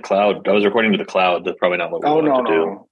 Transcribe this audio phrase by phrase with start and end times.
[0.00, 0.46] cloud.
[0.48, 1.44] I was recording to the cloud.
[1.44, 2.56] That's probably not what we Oh wanted no, to do.
[2.66, 2.88] no.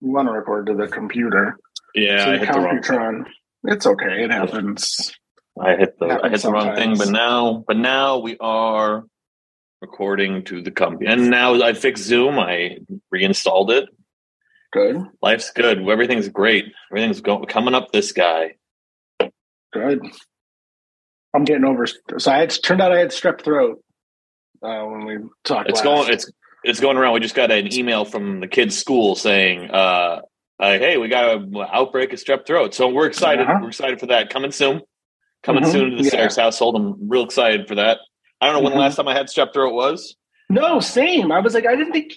[0.00, 1.58] We want to record to the computer.
[1.94, 3.26] Yeah, so I hit the wrong.
[3.64, 4.22] It's okay.
[4.24, 5.12] It happens.
[5.60, 9.04] I hit the I hit the wrong thing, but now but now we are
[9.80, 11.12] recording to the computer.
[11.12, 12.38] And now I fixed Zoom.
[12.38, 12.78] I
[13.10, 13.88] reinstalled it.
[14.72, 15.02] Good.
[15.22, 15.88] Life's good.
[15.88, 16.66] Everything's great.
[16.92, 18.54] Everything's going coming up this guy.
[19.72, 20.00] Good.
[21.34, 21.86] I'm getting over.
[22.18, 23.82] So I had turned out I had strep throat
[24.62, 25.68] uh, when we talked.
[25.68, 25.84] It's last.
[25.84, 26.30] going it's
[26.64, 27.14] it's going around.
[27.14, 30.20] We just got an email from the kids' school saying, uh,
[30.60, 32.74] uh hey, we got an outbreak of strep throat.
[32.74, 33.46] So we're excited.
[33.46, 33.58] Uh-huh.
[33.62, 34.30] We're excited for that.
[34.30, 34.82] Coming soon.
[35.42, 35.72] Coming Mhm.
[35.72, 36.10] soon to the Yeah.
[36.10, 36.76] Sayers household.
[36.76, 37.98] I'm real excited for that.
[38.40, 40.16] I don't know when the last time I had strep throat was.
[40.50, 41.30] No, same.
[41.30, 42.14] I was like, I didn't think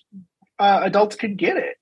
[0.60, 1.77] uh, adults could get it.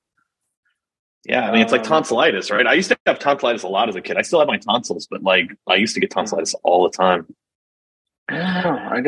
[1.26, 2.66] Yeah, I mean it's like Um, tonsillitis, right?
[2.66, 4.17] I used to have tonsillitis a lot as a kid.
[4.17, 7.28] I still have my tonsils, but like I used to get tonsillitis all the time.
[8.30, 9.02] I I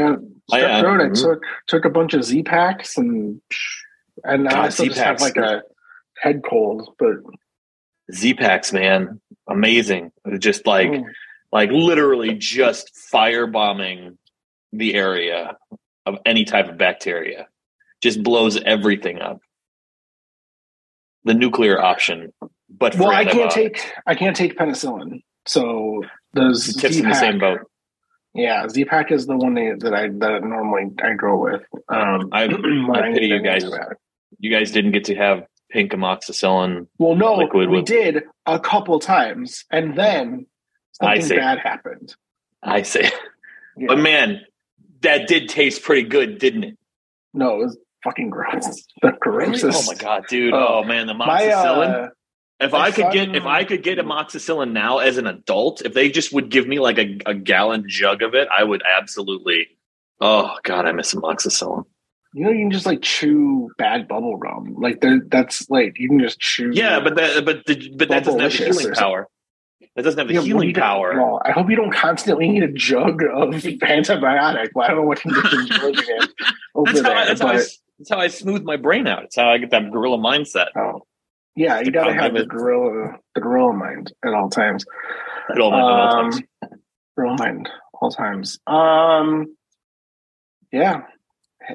[0.52, 1.04] I, strep uh.
[1.04, 1.22] I mhm.
[1.22, 3.42] took took a bunch of Z-Paks and
[4.24, 5.64] and I still just have like a
[6.18, 6.96] head cold.
[7.00, 7.18] But
[8.14, 10.12] Z-Paks, man, amazing.
[10.38, 11.04] Just like mm,
[11.52, 14.18] like literally just firebombing
[14.74, 15.58] the area
[16.06, 17.48] of any type of bacteria
[18.02, 19.40] just blows everything up
[21.24, 22.34] the nuclear option
[22.78, 25.24] but for well, I can't take I can't take penicillin.
[25.46, 26.04] So
[26.34, 27.62] those tips in the same boat
[28.34, 31.62] Yeah, Z-Pak is the one that I that normally I go with.
[31.90, 32.46] Um, I-
[32.94, 33.64] I pity you guys.
[34.40, 38.60] you guys didn't get to have pink amoxicillin Well, no, Liquid we with- did a
[38.60, 40.46] couple times, and then
[41.02, 41.36] I something see.
[41.38, 42.16] bad happened.
[42.64, 43.10] i say
[43.78, 43.88] Yeah.
[43.88, 44.42] but man
[45.02, 46.78] that did taste pretty good didn't it
[47.34, 48.86] no, it was fucking gross.
[49.02, 49.90] The grossest.
[49.90, 50.82] oh my god dude Oh.
[50.82, 52.10] oh, man the My amoxicillin uh,
[52.62, 56.10] If I could get if I could get amoxicillin now as an adult, if they
[56.10, 59.68] just would give me like a, a gallon jug of it, I would absolutely.
[60.20, 61.86] Oh God, I miss amoxicillin.
[62.34, 64.76] you know, you can just like chew bad bubble gum.
[64.78, 66.72] Like that's like you can just chew.
[66.74, 69.28] Yeah, but that but the, but that doesn't have the healing power.
[69.96, 71.14] That doesn't have the Yeah, healing power.
[71.18, 74.70] well, I hope you don't constantly need a jug of antibiotic.
[74.74, 76.28] Well, I don't know what conditions you're living in
[76.76, 79.24] over That's how, I, there, that's, how I, that's how I smooth my brain out.
[79.24, 81.02] It's how I get that gorilla mindset oh,
[81.56, 84.86] yeah, you got to have the gorilla, the gorilla mind at all times.
[85.50, 86.42] at all, at all times.
[86.64, 86.70] Um,
[87.18, 88.60] Gorilla mind all times.
[88.68, 89.56] Um,
[90.72, 91.02] yeah.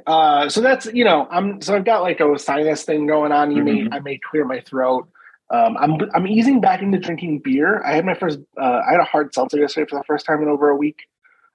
[0.06, 3.50] Uh, so that's you know I'm so I've got like a sinus thing going on.
[3.52, 3.90] You Mhm.
[3.90, 5.08] may I may clear my throat.
[5.50, 7.82] Um, I'm I'm easing back into drinking beer.
[7.84, 10.42] I had my first uh, I had a hard seltzer yesterday for the first time
[10.42, 11.02] in over a week.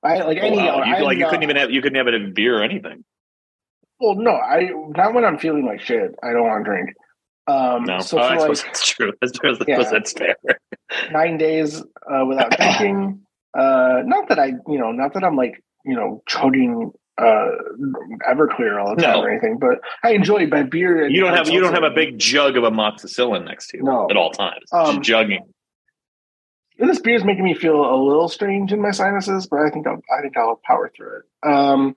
[0.03, 0.77] I like Oh, any wow.
[0.77, 2.63] You, I'm like you couldn't not- even have you couldn't have it in beer or
[2.63, 3.03] anything.
[3.99, 6.15] Well, no, I not when I'm feeling like shit.
[6.23, 6.91] I don't want to drink.
[7.51, 9.13] Um, No, so oh, I suppose like that's true.
[9.21, 9.75] I suppose, I Yeah.
[9.77, 10.35] suppose that's fair.
[11.11, 13.21] nine days uh, without drinking.
[13.57, 17.49] Uh, not that I, you know, not that I'm like, you know, chugging uh,
[18.29, 19.21] Everclear all the time No.
[19.23, 21.05] or anything, but I enjoy my beer.
[21.05, 23.83] and You don't have you don't have a big jug of amoxicillin next to you
[23.83, 24.07] No.
[24.09, 24.63] at all times.
[24.71, 25.41] Um, just jugging.
[26.79, 29.85] This beer is making me feel a little strange in my sinuses, but I think
[29.85, 31.47] I'll, I think I'll power through it.
[31.47, 31.95] Um,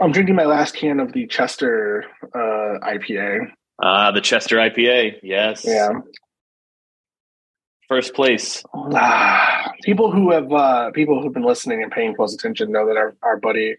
[0.00, 3.50] I'm drinking my last can of the Chester uh, IPA.
[3.80, 5.20] Ah, the Chester IPA.
[5.22, 5.64] Yes.
[5.64, 5.92] Yeah.
[7.88, 8.62] First place.
[8.74, 12.96] Ah, people who have uh, people who've been listening and paying close attention know that
[12.96, 13.76] our, our buddy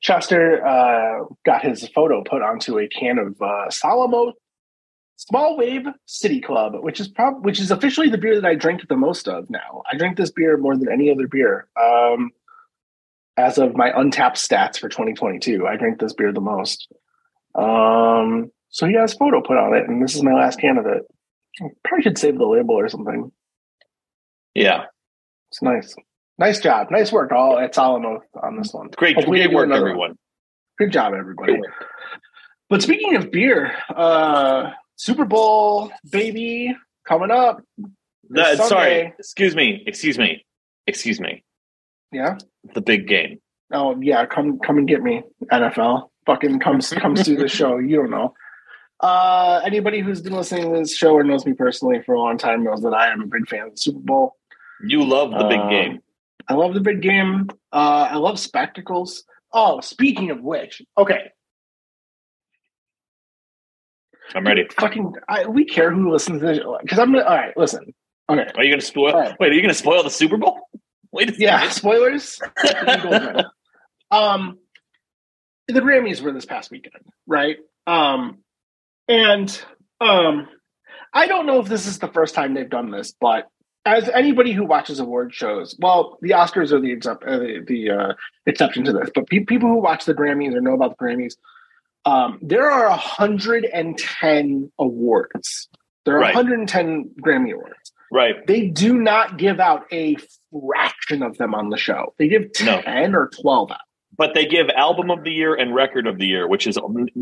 [0.00, 4.34] Chester uh, got his photo put onto a can of uh, Solomon
[5.16, 8.86] Small Wave City Club, which is prob- which is officially the beer that I drink
[8.86, 9.82] the most of now.
[9.90, 11.68] I drink this beer more than any other beer.
[11.80, 12.32] Um,
[13.36, 16.88] as of my Untappd stats for 2022, I drink this beer the most.
[17.54, 20.78] Um, so he has a photo put on it, and this is my last can
[20.78, 21.02] of it.
[21.62, 23.30] I probably should save the label or something.
[24.52, 24.86] Yeah.
[25.52, 25.94] It's nice.
[26.38, 26.88] Nice job.
[26.90, 28.88] Nice work all at Solomon on this one.
[28.96, 29.90] Great, Hopefully great work, another one.
[29.90, 30.18] everyone.
[30.76, 31.52] Good job, everybody.
[31.52, 31.70] Work.
[32.68, 36.74] But speaking of beer, uh Super Bowl baby
[37.06, 37.62] coming up.
[38.28, 39.14] No, sorry.
[39.20, 39.84] Excuse me.
[39.86, 40.44] Excuse me.
[40.88, 41.44] Excuse me.
[42.10, 42.38] Yeah.
[42.74, 43.38] The big game.
[43.72, 46.08] Oh yeah, come come and get me, NFL.
[46.26, 47.78] Fucking comes comes to the show.
[47.78, 48.34] You don't know.
[49.00, 52.38] Uh anybody who's been listening to this show or knows me personally for a long
[52.38, 54.36] time knows that I am a big fan of the Super Bowl.
[54.86, 55.98] You love the big Um, game.
[56.48, 57.48] I love the big game.
[57.72, 59.24] Uh I love spectacles.
[59.52, 61.30] Oh, speaking of which, okay,
[64.34, 64.66] I'm ready.
[64.78, 67.94] fucking I, we care who listens to this because I'm gonna all right listen
[68.28, 69.12] okay Are you going to spoil?
[69.12, 69.34] Right.
[69.38, 70.60] Wait, are you going to spoil the Super Bowl?
[71.12, 72.40] Wait yeah spoilers
[74.10, 74.58] um
[75.68, 76.94] the grammys were this past weekend
[77.26, 78.38] right um
[79.08, 79.62] and
[80.00, 80.48] um
[81.12, 83.48] i don't know if this is the first time they've done this but
[83.86, 88.12] as anybody who watches award shows well the oscars are the uh, the, the uh,
[88.46, 91.34] exception to this but pe- people who watch the grammys or know about the grammys
[92.06, 95.68] Um, there are 110 awards.
[96.04, 96.34] There are Right.
[96.34, 97.92] 110 Grammy awards.
[98.12, 98.46] Right.
[98.46, 100.16] They do not give out a
[100.52, 102.12] fraction of them on the show.
[102.18, 102.82] They give No.
[102.82, 103.78] 10 or 12 out.
[104.16, 106.76] But they give album of the year and record of the year, which is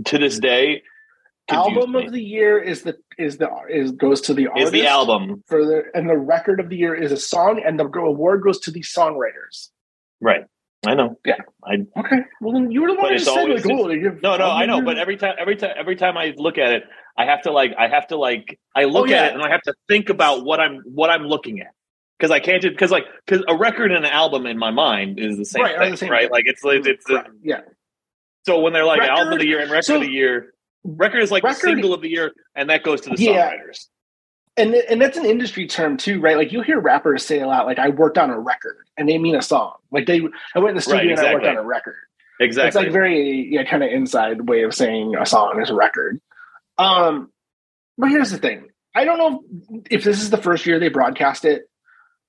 [0.07, 1.02] to this day confused
[1.51, 2.07] Album me.
[2.07, 5.43] of the year is the is the is goes to the artist is the album.
[5.49, 8.61] for the and the record of the year is a song and the award goes
[8.61, 9.69] to the songwriters.
[10.21, 10.45] Right.
[10.87, 11.19] I know.
[11.25, 11.37] Yeah.
[11.65, 14.51] I okay, well then you were the one who said like, oh, give No, no,
[14.51, 16.85] I know, but every time, every time, every time I look at it,
[17.17, 19.23] I have to like, I have to like, I look Oh, yeah.
[19.23, 21.69] at it and I have to think about what I'm, what I'm looking at,
[22.19, 25.19] because I can't just because like, because a record and an album in my mind
[25.21, 26.23] is the same Right, thing, the same right?
[26.23, 26.31] thing.
[26.31, 27.61] Like it's, it's, it's Right, yeah.
[28.47, 30.53] so when they're like Record- album of the year and record so- of the year,
[30.85, 33.51] record is like Record- the single of the year, and that goes to the Yeah.
[33.53, 33.87] songwriters.
[34.57, 36.37] and and that's an industry term too, right?
[36.37, 39.19] Like you hear rappers say a lot, like I worked on a record, and they
[39.19, 39.75] mean a song.
[39.91, 40.21] Like they,
[40.55, 41.97] I went in the studio Right, and I worked on a record.
[42.41, 42.69] Exactly.
[42.69, 46.21] It's like very yeah, kind of inside way of saying a song is a record.
[46.79, 47.31] Um,
[47.97, 49.45] but here's the thing: I don't know
[49.91, 51.69] if this is the first year they broadcast it.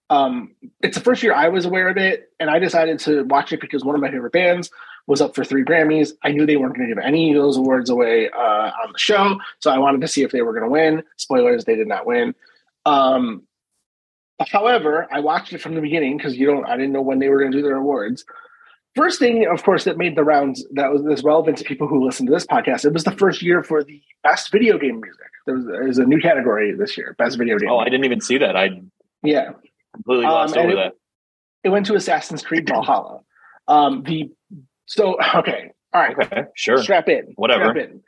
[0.09, 3.51] Um, it's the first year I was aware of it, and I decided to watch
[3.53, 4.69] it because one of my favorite bands
[5.07, 6.11] was up for three Grammys.
[6.23, 8.37] I knew they weren't going to give any of those awards away uh,
[8.83, 11.03] on the show, so I wanted to see if they were going to win.
[11.17, 12.33] Spoilers: they did not win.
[12.85, 13.43] Um,
[14.49, 16.65] however, I watched it from the beginning because you don't.
[16.65, 18.25] I didn't know when they were going to do their awards.
[18.95, 22.05] First thing, of course, that made the rounds that was, was relevant to people who
[22.05, 22.85] listen to this podcast.
[22.85, 25.19] It was the first year for the best video game music.
[25.47, 27.69] There was, there was a new category this year: best video game.
[27.71, 28.55] oh, I didn't even see that.
[28.55, 28.81] I
[29.23, 29.51] yeah,
[29.95, 30.93] completely glossed Um, over it- that.
[31.63, 33.21] it went to Assassin's Creed Valhalla.
[33.67, 34.29] Um, the
[34.85, 36.77] so okay, all right, Okay, sure.
[36.81, 37.65] strap in, Whatever.
[37.71, 38.01] Strap in.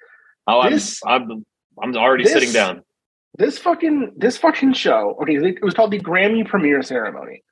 [0.47, 1.45] Oh, I'm, I'm,
[1.81, 2.83] I'm already this- sitting down.
[3.37, 5.17] This fucking this fucking show.
[5.21, 7.43] Okay, it was called the Grammy premiere ceremony.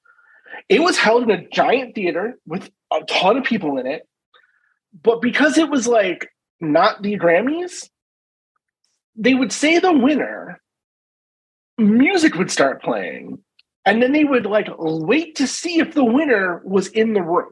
[0.69, 4.07] It was held in a giant theater with a ton of people in it,
[5.03, 6.29] but because it was like
[6.61, 7.89] not the Grammys,
[9.17, 10.61] they would say the winner.
[11.77, 13.39] Music would start playing,
[13.83, 17.49] and then they would like wait to see if the winner was in the room.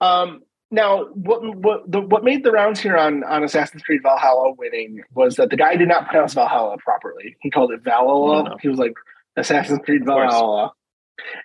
[0.00, 4.52] Um, now, what what the, what made the rounds here on on Assassin's Creed Valhalla
[4.52, 7.36] winning was that the guy did not pronounce Valhalla properly.
[7.40, 8.44] He called it Valhalla.
[8.44, 8.56] No, no.
[8.60, 8.92] He was like
[9.36, 10.02] Assassin's Creed.
[10.02, 10.10] Mm-hmm.
[10.10, 10.72] Valhalla.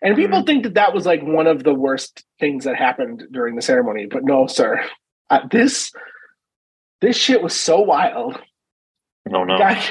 [0.01, 3.55] And people think that that was like one of the worst things that happened during
[3.55, 4.83] the ceremony, but no, sir.
[5.29, 5.91] Uh, this
[7.01, 8.39] this shit was so wild.
[9.25, 9.57] No, no.
[9.57, 9.81] Guy,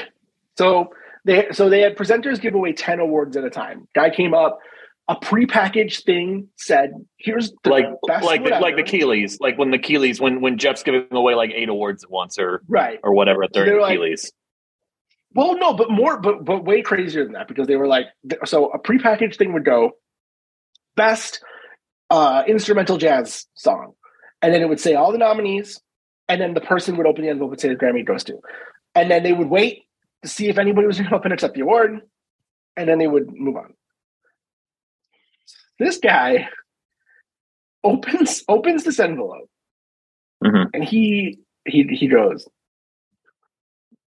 [0.57, 0.93] so
[1.25, 3.87] they so they had presenters give away ten awards at a time.
[3.93, 4.59] Guy came up,
[5.07, 9.57] a prepackaged thing said, "Here's the like best like the, like the whatever." Keighleys, like
[9.57, 12.99] when the Keighleys, when when Geoff's giving away like eight awards at once or right."
[13.03, 14.31] or whatever during like- Keighleys.
[15.35, 18.05] Well, no, but more, but but way crazier than that because they were like,
[18.45, 19.93] so a prepackaged thing would go
[20.95, 21.43] best
[22.11, 23.93] uh, instrumental jazz song,
[24.41, 25.81] and then it would say all the nominees,
[26.29, 28.39] and then the person would open the envelope and say the Grammy goes to,
[28.93, 29.85] and then they would wait
[30.21, 32.01] to see if anybody was going to open and accept the award,
[32.77, 33.73] and then they would move on.
[35.79, 36.49] This guy
[37.83, 39.49] opens opens this envelope,
[40.43, 40.67] Mhm.
[40.73, 42.47] and he he he goes.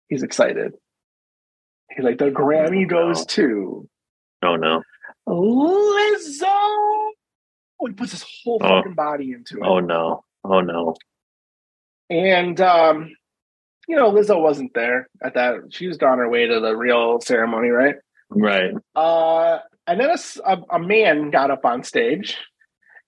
[0.10, 0.74] He's excited.
[1.92, 3.26] He's like, the Grammy goes No.
[3.26, 3.90] to
[4.44, 4.82] Oh no!
[5.28, 6.44] Lizzo.
[6.46, 8.68] Oh, he puts his whole Oh.
[8.68, 9.64] fucking body into it.
[9.64, 10.24] Oh no!
[10.44, 10.96] Oh no!
[12.10, 13.10] And um,
[13.88, 15.56] you know, Lizzo wasn't there at that.
[15.70, 17.96] She was on her way to the real ceremony, right?
[18.30, 18.74] Right.
[18.96, 20.10] Uh, and then
[20.46, 22.38] a, a, man got up on stage.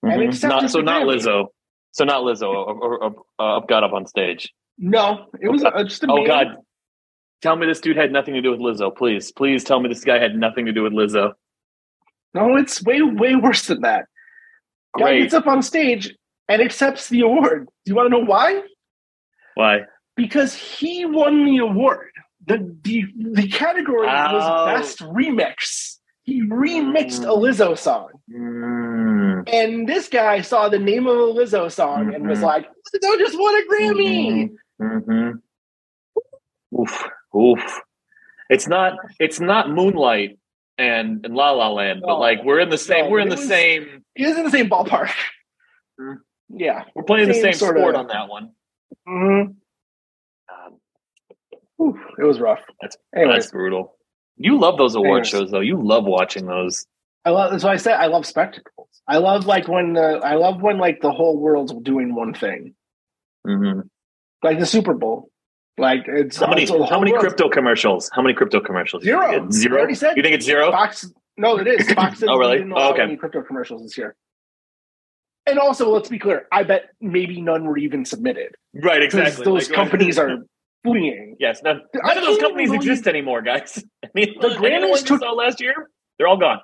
[0.02, 0.28] And Mhm.
[0.28, 1.16] accepted Not, so not Grammy.
[1.16, 1.46] Lizzo.
[1.92, 2.48] So not Lizzo.
[2.48, 4.52] Or, or, or, got up on stage.
[4.78, 6.26] No, it was uh, just a Oh man.
[6.26, 6.46] God!
[7.42, 9.32] Tell me this dude had nothing to do with Lizzo, please.
[9.32, 11.32] Please tell me this guy had nothing to do with Lizzo.
[12.34, 14.06] No, it's way way worse than that.
[14.98, 16.14] Guy gets up on stage
[16.48, 17.66] and accepts the award.
[17.84, 18.62] Do you want to know why?
[19.54, 19.80] Why?
[20.16, 22.10] because he won the award.
[22.46, 24.32] The the, the category Oh.
[24.34, 25.95] was best remix.
[26.26, 27.28] He remixed a.
[27.28, 28.10] Lizzo song.
[28.30, 29.48] Mm.
[29.52, 32.42] And this guy saw the name of a Lizzo song and was Mhm.
[32.42, 34.54] like, Lizzo just won a Grammy.
[34.78, 35.30] hmm
[36.78, 37.08] Oof.
[37.34, 37.80] Oof.
[38.50, 38.94] It's not.
[39.20, 40.38] It's not Moonlight
[40.78, 42.18] and, and La La Land, but No.
[42.18, 43.04] like we're in the same.
[43.06, 44.04] No, we're in the was- same.
[44.14, 45.10] He is in the same ballpark.
[46.00, 46.16] Mm.
[46.50, 46.84] Yeah.
[46.94, 48.50] We're playing the same same sorta- sport on that one.
[49.08, 49.54] Mhm.
[50.48, 50.80] Um,
[51.80, 52.62] Oof, it was rough.
[52.80, 53.95] That's- Anyways, That's brutal.
[54.36, 55.60] You love those award shows, though.
[55.60, 56.86] You love watching those.
[57.24, 58.88] I love that's why I said I love spectacles.
[59.08, 62.74] I love like when the I love when like the whole world's doing one thing.
[63.44, 63.80] hmm
[64.42, 65.30] Like the Super Bowl.
[65.78, 66.62] Like it's How many?
[66.62, 68.10] it's How many crypto commercials?
[68.12, 69.02] How many crypto commercials?
[69.02, 69.50] Zero.
[69.50, 69.88] Zero.
[69.88, 70.70] You think it's zero?
[70.70, 71.90] Fox no, it is.
[71.92, 72.64] Fox Oh, really?
[72.74, 73.02] Oh, okay.
[73.02, 74.14] any crypto commercials this year.
[75.46, 76.46] and also, let's be clear.
[76.50, 79.44] I bet maybe none were even submitted Right, exactly.
[79.44, 80.38] those Like, companies are
[81.38, 83.82] Yes, none, none of those companies believe- exist anymore, guys.
[84.04, 85.90] I mean, The the Grammys took- last year.
[86.18, 86.60] They're all gone.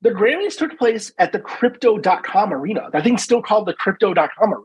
[0.00, 2.88] The Grammys took place at the Crypto.com arena.
[2.92, 4.64] That thing's still called the Crypto.com arena.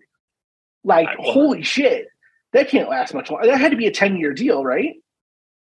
[0.83, 2.07] Like, holy shit,
[2.53, 3.47] that can't last much longer.
[3.47, 4.95] That had to be a ten year deal, right?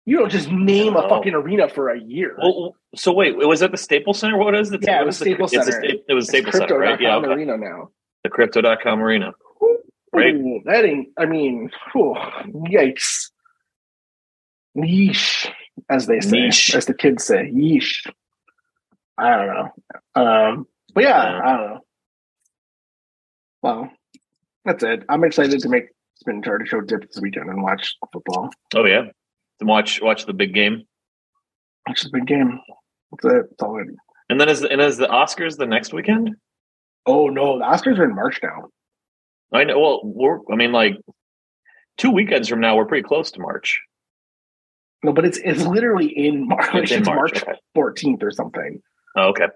[0.07, 2.37] You don't just name a fucking arena for a year.
[2.41, 4.37] Well, so wait, was that the Staples Center?
[4.39, 4.81] What is it?
[4.85, 5.73] Yeah, it was the- Staples Center.
[5.73, 7.01] sta- it was Staples Center, right?
[7.01, 7.27] Yeah, okay.
[7.33, 7.91] arena now.
[8.23, 9.33] the Crypto.com Arena.
[10.17, 10.35] Right.
[10.35, 11.09] Ooh, that ain't.
[11.19, 12.15] I mean, whew,
[12.71, 13.31] yikes.
[14.77, 15.51] Yeesh,
[15.89, 16.75] as they say, Yeesh.
[16.75, 17.51] as the kids say.
[17.53, 18.07] Yeesh.
[19.19, 19.71] I don't know.
[20.23, 21.41] Um, but yeah, Yeah.
[21.45, 21.81] I don't know.
[23.63, 23.91] Well,
[24.65, 25.03] that's it.
[25.09, 25.85] I'm excited to make
[26.17, 28.51] Spin Charter Show dip this weekend and watch football.
[28.75, 29.07] Oh yeah,
[29.61, 30.85] to watch watch the big game,
[31.89, 32.61] It's a big game.
[33.13, 33.47] That's it.
[33.51, 33.87] That's all it.
[34.29, 36.37] and then is and is the Oscars the next weekend?
[37.07, 38.69] Oh no, the Oscars are in March now.
[39.53, 39.79] I know.
[39.79, 40.95] Well, we're I mean, like
[41.97, 43.81] two weekends from now, we're pretty close to March.
[45.03, 46.69] No, but it's it's literally in March.
[46.75, 47.53] It's in March, March okay.
[47.77, 48.81] 14th or something.
[49.17, 49.47] Oh, okay.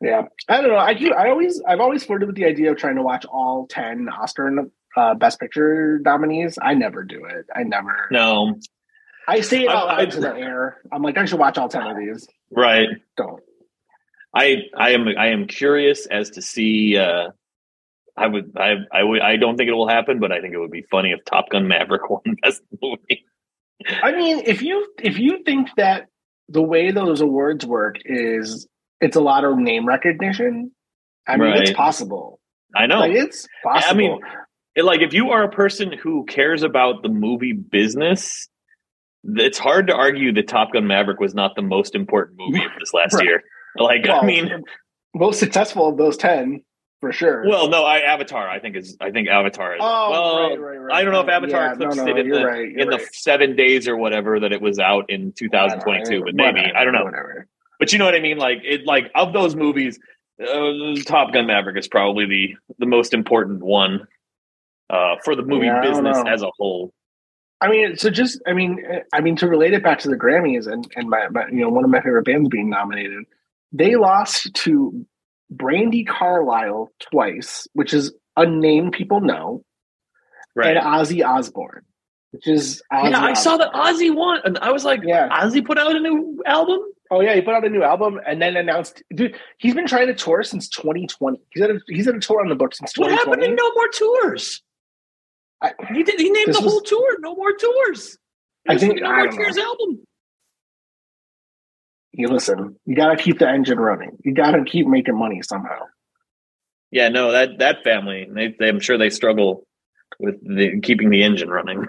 [0.00, 0.76] Yeah, I don't know.
[0.78, 1.12] I do.
[1.12, 4.48] I always, I've always flirted with the idea of trying to watch all ten Oscar
[4.48, 6.58] and uh, Best Picture nominees.
[6.60, 7.46] I never do it.
[7.54, 8.08] I never.
[8.10, 8.56] No,
[9.28, 10.78] I say it out I- I- loud to the air.
[10.90, 12.26] I'm like, I should watch all ten of these.
[12.50, 12.88] right.
[13.16, 13.40] Don't.
[14.34, 16.96] I I am I am curious as to see.
[16.96, 17.28] Uh,
[18.16, 20.58] I would I I would I don't think it will happen, but I think it
[20.58, 23.24] would be funny if Top Gun Maverick won best movie.
[24.02, 26.06] I mean, if you if you think that
[26.48, 28.66] the way those awards work is
[29.00, 30.72] it's a lot of name recognition,
[31.26, 32.38] I mean, it's possible.
[32.76, 33.00] I know.
[33.00, 33.90] Like it's possible.
[33.90, 34.20] I mean,
[34.76, 38.48] It- like if you are a person who cares about the movie business,
[39.24, 42.72] it's hard to argue that Top Gun Maverick was not the most important movie of
[42.78, 43.24] this last Right.
[43.24, 43.42] year.
[43.76, 44.50] Like I mean,
[45.14, 46.62] most successful of those ten
[47.02, 47.44] for sure.
[47.48, 48.48] well, no, I Avatar.
[48.48, 50.50] I think is I think Avatar is oh, well.
[50.50, 50.94] right, right, right.
[50.94, 51.28] I don't know if.
[51.28, 54.52] Avatar Yeah, eclipsed no, it in the right, in the seven days or whatever that
[54.52, 57.02] it was out in 2022, but maybe Whatever, I don't know.
[57.02, 57.48] Whatever.
[57.80, 58.38] But you know what I mean?
[58.38, 59.98] Like it, like of those movies,
[60.40, 64.06] uh, Top Gun Maverick is probably the the most important one
[64.88, 66.94] uh, for the movie Yeah, business as a whole.
[67.60, 68.80] I mean, so just I mean,
[69.12, 71.68] I mean to relate it back to the Grammys and and my, my you know
[71.68, 73.24] one of my favorite bands being nominated,
[73.72, 75.04] they lost to
[75.54, 79.64] Brandi Carlile twice, which is a name people know,
[80.54, 80.76] Right?
[80.76, 81.84] and Ozzy Osbourne,
[82.30, 85.28] which is Ozzy yeah, I saw that Ozzy won, and I was like, Yeah.
[85.28, 86.80] Ozzy put out a new album.
[87.10, 90.06] Oh yeah, he put out a new album and then announced, dude, he's been trying
[90.06, 91.38] to tour since 2020.
[91.52, 93.12] He's had a, he's had a tour on the book since 2020.
[93.28, 94.62] What happened to no more tours?
[95.60, 96.18] I- he did.
[96.18, 97.16] He named the was- whole tour.
[97.20, 98.16] No more tours.
[98.68, 100.02] I think- no I more don't Tears album.
[102.12, 104.18] You listen, you got to keep the engine running.
[104.24, 105.86] You got to keep making money somehow.
[106.90, 108.28] Yeah, no, that that family.
[108.30, 109.66] They, they, I'm sure they struggle
[110.20, 111.86] with the, keeping the engine running.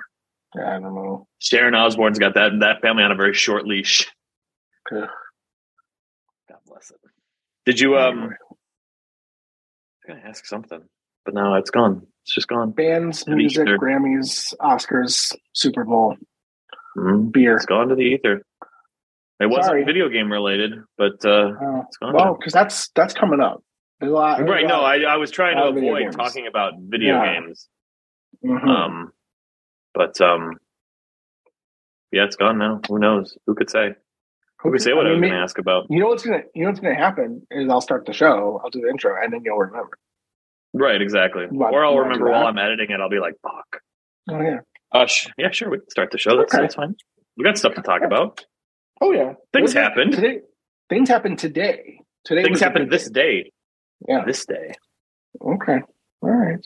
[0.56, 1.28] I don't know.
[1.40, 4.08] Sharon Osbourne's got that that family on a very short leash.
[4.90, 5.10] God
[6.68, 6.98] bless it.
[7.66, 8.24] Did you um?
[8.24, 8.34] I was
[10.08, 10.82] gonna ask something,
[11.26, 12.08] but now it's gone.
[12.26, 12.72] It's just gone.
[12.72, 13.68] Bands, music.
[13.68, 16.16] Grammys, Oscars, Super Bowl,
[16.98, 17.32] Mhm.
[17.32, 17.56] beer.
[17.58, 18.44] It's gone to the ether.
[19.44, 19.84] It wasn't Sorry.
[19.84, 21.52] video game related, but uh,
[21.88, 22.14] it's gone.
[22.14, 23.62] well, because that's that's coming up.
[24.02, 24.42] Lot.
[24.48, 24.66] right?
[24.68, 27.40] No, I, I was trying to lot of video avoid talking about video Yeah.
[27.42, 27.70] games.
[28.44, 28.68] Mhm.
[28.68, 29.12] Um,
[29.94, 30.52] but um,
[32.12, 32.80] yeah, it's gone now.
[32.90, 33.38] Who knows?
[33.48, 33.96] Who could say?
[34.60, 35.88] Who could say what I, was going to ask about?
[35.90, 38.70] You know what's gonna you know what's gonna happen is I'll start the show, I'll
[38.70, 39.98] do the intro, and then you'll remember.
[40.74, 41.46] Right, exactly.
[41.52, 42.48] Or I'll remember while?
[42.48, 43.00] I'm editing it.
[43.02, 43.82] I'll be like, "Fuck."
[44.30, 44.60] Oh yeah.
[44.92, 45.70] Uh, sh- yeah, sure.
[45.70, 46.38] We can start the show.
[46.38, 46.62] That's, Okay.
[46.64, 46.96] that's fine.
[47.38, 48.46] We got stuff to talk about.
[49.06, 49.34] Oh yeah.
[49.52, 50.14] Things happened.
[50.14, 50.40] Today,
[50.88, 52.00] things happened today.
[52.24, 53.52] Today Things happened this day.
[54.08, 54.24] Yeah.
[54.26, 54.72] This day.
[55.42, 55.80] Okay.
[56.22, 56.66] All right.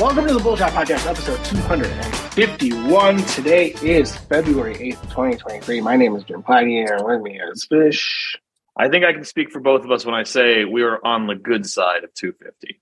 [0.00, 3.18] Welcome to the Bullshot Podcast, episode 251.
[3.24, 5.82] Today is February 8th, 2023.
[5.82, 8.34] My name is Jim Plaggy, and with me is Fish.
[8.78, 11.26] I think I can speak for both of us when I say we are on
[11.26, 12.80] the good side of 250.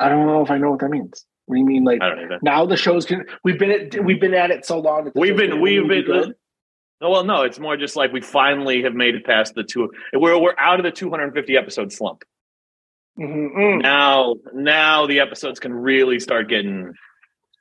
[0.00, 1.26] I don't know if I know what that means.
[1.44, 2.38] What do you mean, like I don't even.
[2.40, 3.24] now the show's gonna?
[3.44, 5.12] We've been at we've been at it so long.
[5.14, 6.34] We've been, we've be been.
[7.02, 9.90] No, well, no, it's more just like we finally have made it past the two.
[10.14, 12.24] We're we're out of the 250 episode slump.
[13.20, 13.82] Mhm, mm.
[13.82, 16.94] Now, now the episodes can really start getting.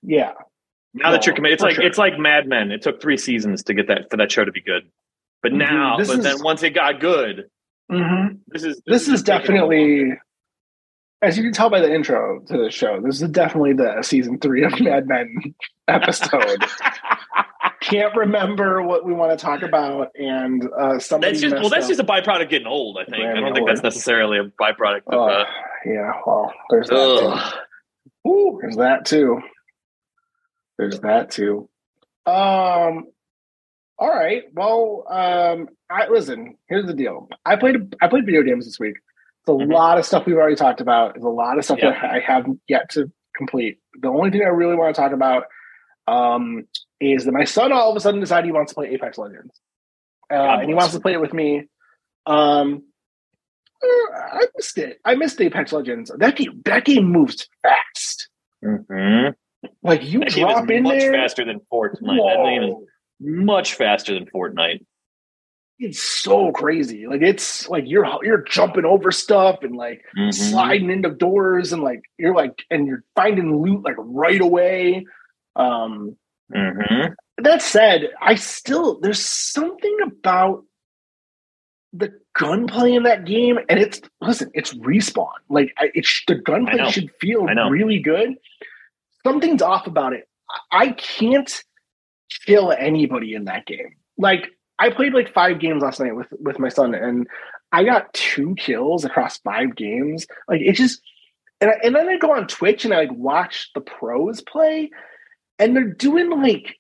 [0.02, 0.32] Yeah,
[0.94, 1.84] Now that you're committed, it's like sure.
[1.86, 2.72] it's like Mad Men.
[2.72, 4.84] It took three seasons to get that for that show to be good.
[5.44, 7.50] But now, This but is- then once it got good,
[7.92, 8.36] Mm-hmm.
[8.48, 10.14] this is This is just definitely,
[11.22, 14.38] as you can tell by the intro to the show, this is definitely the season
[14.40, 15.36] three of Mad Men
[15.88, 16.64] episode.
[17.82, 21.88] Can't remember what we want to talk about, and uh, somebody That's just well, that's
[21.88, 22.98] just a byproduct of getting old.
[22.98, 23.24] I think.
[23.26, 25.14] I don't think that's necessarily a byproduct of.
[25.14, 25.46] Oh, Uh,
[25.86, 27.54] yeah, well, there's that.
[28.26, 28.30] Too.
[28.30, 29.40] Ooh, there's that too.
[30.78, 31.70] There's that too.
[32.26, 33.08] Um.
[33.98, 34.44] All right.
[34.54, 36.58] Well, um, I listen.
[36.68, 37.30] Here's the deal.
[37.46, 37.96] I played.
[38.02, 38.98] I played video games this week.
[39.42, 39.72] It's a Mhm.
[39.74, 41.16] lot of stuff we've already talked about.
[41.16, 41.92] It's a lot of stuff Yeah.
[41.92, 43.80] that I have yet to complete.
[44.02, 45.46] The only thing I really want to talk about
[46.08, 46.66] um,
[47.00, 49.60] is that my son all of a sudden decided he wants to play Apex Legends,
[50.32, 51.66] uh, and he wants to play it with me.
[52.26, 52.84] Um,
[53.84, 53.88] uh,
[54.18, 55.00] I missed it.
[55.06, 56.12] I missed Apex Legends.
[56.18, 56.62] That game.
[56.66, 58.30] That game moves fast.
[58.64, 59.34] Mhm.
[59.84, 61.14] Like you That game is drop in much there.
[61.14, 62.02] faster than Fortnite.
[62.02, 62.76] That game is
[63.20, 64.86] much faster than Fortnite.
[65.82, 67.08] It's so crazy.
[67.08, 70.34] Like it's like you're you're jumping over stuff and like Mhm.
[70.34, 75.06] sliding into doors and like you're like and you're finding loot like right away.
[75.56, 76.18] Um
[76.54, 77.16] Mhm.
[77.38, 80.64] that said, I still there's something about
[81.94, 85.30] the gunplay in that game, and it's listen, it's respawn.
[85.50, 88.36] Like it's the gunplay should feel really good.
[89.26, 90.28] Something's off about it.
[90.72, 91.64] I I can't
[92.46, 93.96] kill anybody in that game.
[94.18, 94.48] Like
[94.80, 97.28] I played like five games last night with with my son, and
[97.72, 100.26] I got two kills across five games.
[100.48, 101.02] Like it just,
[101.62, 104.90] and I, and then I go on Twitch and I like watch the pros play,
[105.60, 106.76] and they're doing like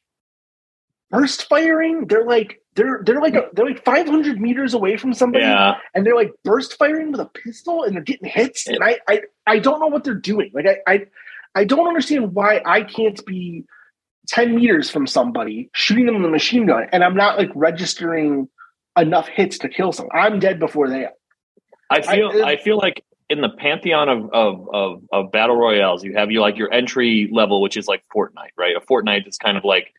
[1.11, 2.07] burst firing.
[2.07, 5.75] They're like they're they're like a, they're like 500 meters away from somebody, Yeah.
[5.93, 8.67] and they're like burst firing with a pistol, and they're getting hits.
[8.67, 10.51] And I I I don't know what they're doing.
[10.53, 11.05] Like I I
[11.55, 13.65] I don't understand why I can't be
[14.29, 18.47] 10 meters from somebody shooting them with a machine gun, and I'm not like registering
[18.97, 20.15] enough hits to kill someone.
[20.15, 21.07] I'm dead before they.
[21.89, 25.55] I feel I- I, feel uh, like in the pantheon of, of of of battle
[25.55, 28.75] royales, you have you like your entry level, which is like Fortnite, right?
[28.75, 29.93] A Fortnite is kind of like,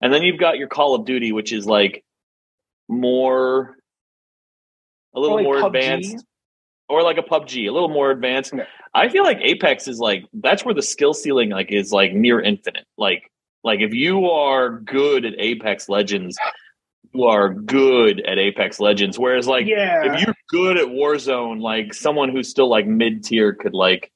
[0.00, 2.02] and then you've got your Call of Duty, which is like
[2.88, 3.76] more,
[5.14, 5.66] a little like more PUBG.
[5.66, 6.24] advanced,
[6.88, 8.54] or like a PUBG, a little more advanced.
[8.94, 12.40] I feel like Apex is like that's where the skill ceiling like is like near
[12.40, 12.86] infinite.
[12.96, 13.30] Like
[13.62, 16.38] like if you are good at Apex Legends,
[17.12, 19.18] you are good at Apex Legends.
[19.18, 23.52] Whereas like yeah, if you're good at Warzone, like someone who's still like mid tier
[23.52, 24.10] could like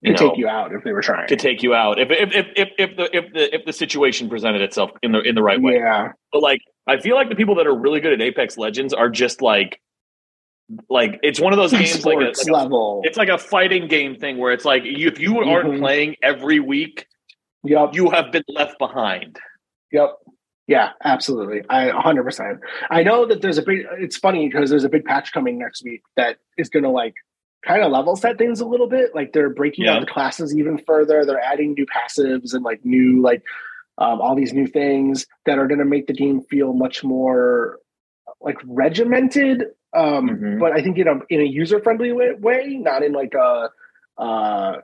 [0.00, 1.28] you could know take you out if they were trying.
[1.28, 4.28] to take you out if if, if if if the if the if the situation
[4.28, 5.74] presented itself in the in the right way.
[5.74, 8.92] yeah, But like I feel like the people that are really good at Apex Legends
[8.92, 9.80] are just like
[10.88, 13.00] like it's one of those games like, a, sports like a- level.
[13.04, 15.78] it's like a fighting game thing where it's like you, if you aren't Mhm.
[15.78, 17.06] playing every week,
[17.64, 19.38] Yep, you have been left behind.
[19.92, 20.16] yep.
[20.66, 21.62] Yeah, absolutely.
[21.68, 22.58] I 100%.
[22.90, 25.84] I know that there's a big, it's funny because there's a big patch coming next
[25.84, 27.14] week that is going to like
[27.66, 29.14] kind of level set things a little bit.
[29.14, 29.92] Like they're breaking Yeah.
[29.94, 31.24] down the classes even further.
[31.26, 33.42] They're adding new passives and like new, like
[33.98, 37.78] um, all these new things that are going to make the game feel much more
[38.40, 39.64] like regimented.
[39.94, 40.60] Um, Mhm.
[40.60, 43.68] But I think in a, in a user friendly way, way, not in like a,
[44.18, 44.76] uh,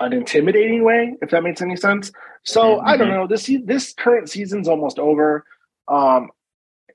[0.00, 2.10] an intimidating way, if that makes any sense.
[2.44, 3.14] So I don't Mhm.
[3.14, 3.26] know.
[3.26, 5.44] This this current season's almost over.
[5.88, 6.30] Um,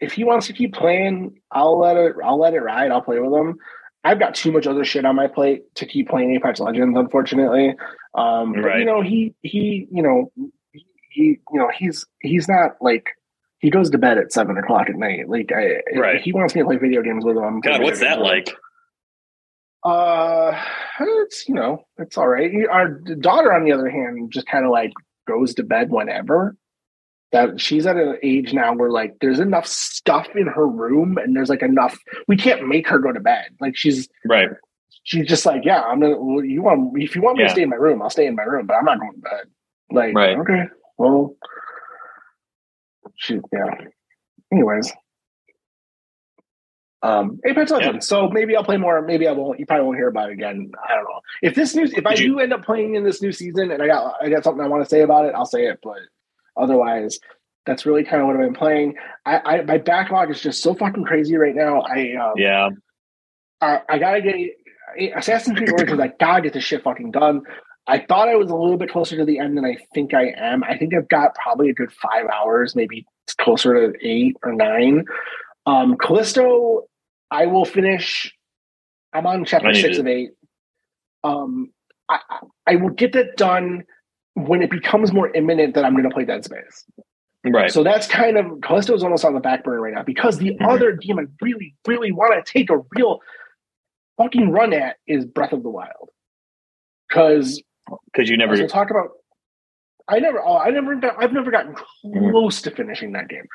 [0.01, 2.15] if he wants to keep playing, I'll let it.
[2.23, 2.91] I'll let it ride.
[2.91, 3.57] I'll play with him.
[4.03, 7.75] I've got too much other shit on my plate to keep playing Apex Legends, unfortunately.
[8.13, 8.79] Um, but, Right.
[8.79, 10.31] you know, he he, you know,
[11.09, 13.09] he, you know, he's he's not like
[13.59, 15.27] he goes to bed at seven o'clock at night.
[15.29, 16.15] Like, I, Right.
[16.17, 17.43] if he wants me to play video games with him.
[17.43, 18.23] I'm God, what's that him.
[19.85, 20.59] Uh,
[20.99, 22.51] it's you know, it's all right.
[22.71, 24.91] Our daughter, on the other hand, just kind of like
[25.27, 26.57] goes to bed whenever.
[27.31, 31.35] That she's at an age now where like there's enough stuff in her room, and
[31.35, 31.97] there's like enough.
[32.27, 33.49] We can't make her go to bed.
[33.61, 34.49] Like she's Right.
[35.03, 36.17] she's just like, yeah, I'm gonna.
[36.19, 37.49] Well, you want if you want me Yeah.
[37.49, 39.19] to stay in my room, I'll stay in my room, but I'm not going to
[39.19, 39.45] bed.
[39.91, 40.37] Like, Right.
[40.37, 40.63] okay,
[40.97, 41.35] well,
[43.15, 43.69] she yeah.
[44.51, 44.91] Anyways.
[47.05, 48.07] Um, Apex Legends.
[48.07, 49.01] So maybe I'll play more.
[49.01, 49.59] Maybe I won't.
[49.59, 50.71] You probably won't hear about it again.
[50.89, 51.19] I don't know.
[51.41, 53.81] If this new, if I you- do end up playing in this new season, and
[53.81, 55.79] I got I got something I want to say about it, I'll say it.
[55.83, 55.97] But
[56.57, 57.19] otherwise,
[57.65, 58.95] that's really kind of what I've been playing.
[59.25, 61.81] I, I my backlog is just so fucking crazy right now.
[61.81, 62.69] I um, Yeah.
[63.61, 65.99] I, I gotta get Assassin's Creed Origins.
[65.99, 67.41] I gotta get this shit fucking done.
[67.87, 70.33] I thought I was a little bit closer to the end than I think I
[70.37, 70.63] am.
[70.63, 73.05] I think I've got probably a good five hours, maybe
[73.39, 75.05] closer to eight or nine.
[75.67, 76.83] Um, Callisto,
[77.31, 78.33] I will finish.
[79.13, 80.29] I'm on chapter six to- of eight.
[81.23, 81.71] Um,
[82.07, 82.19] I,
[82.67, 83.83] I will get that done
[84.35, 86.85] when it becomes more imminent that I'm going to play Dead Space
[87.47, 87.71] Right.
[87.71, 90.51] So that's kind of Callisto is almost on the back burner right now because the
[90.59, 90.67] Mhm.
[90.67, 93.19] other game I really, really want to take a real
[94.17, 96.09] fucking run at is Breath of the Wild.
[97.07, 97.61] Because
[98.11, 98.55] Because you never.
[98.67, 99.09] talk about,
[100.07, 102.31] I never, oh, I never, I've never gotten Mm-hmm.
[102.31, 103.45] close to finishing that game.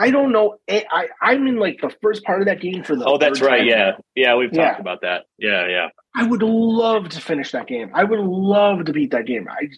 [0.00, 0.56] I don't know.
[0.68, 3.04] I, I I'm in like the first part of that game for the.
[3.04, 3.58] Oh, that's right.
[3.58, 3.66] time.
[3.68, 3.92] Yeah.
[4.14, 4.34] Yeah.
[4.36, 4.68] We've Yeah.
[4.70, 5.26] talked about that.
[5.38, 5.68] Yeah.
[5.68, 5.88] Yeah.
[6.16, 7.90] I would love to finish that game.
[7.94, 9.46] I would love to beat that game.
[9.48, 9.68] I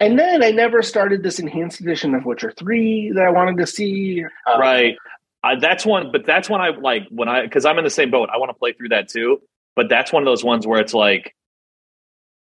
[0.00, 3.66] and then I never started this enhanced edition of Witcher Three that I wanted to
[3.66, 4.24] see.
[4.46, 4.96] Um, right.
[5.44, 8.10] Uh, that's one, but that's one I like when I because I'm in the same
[8.10, 8.30] boat.
[8.32, 9.42] I want to play through that too.
[9.76, 11.34] But that's one of those ones where it's like,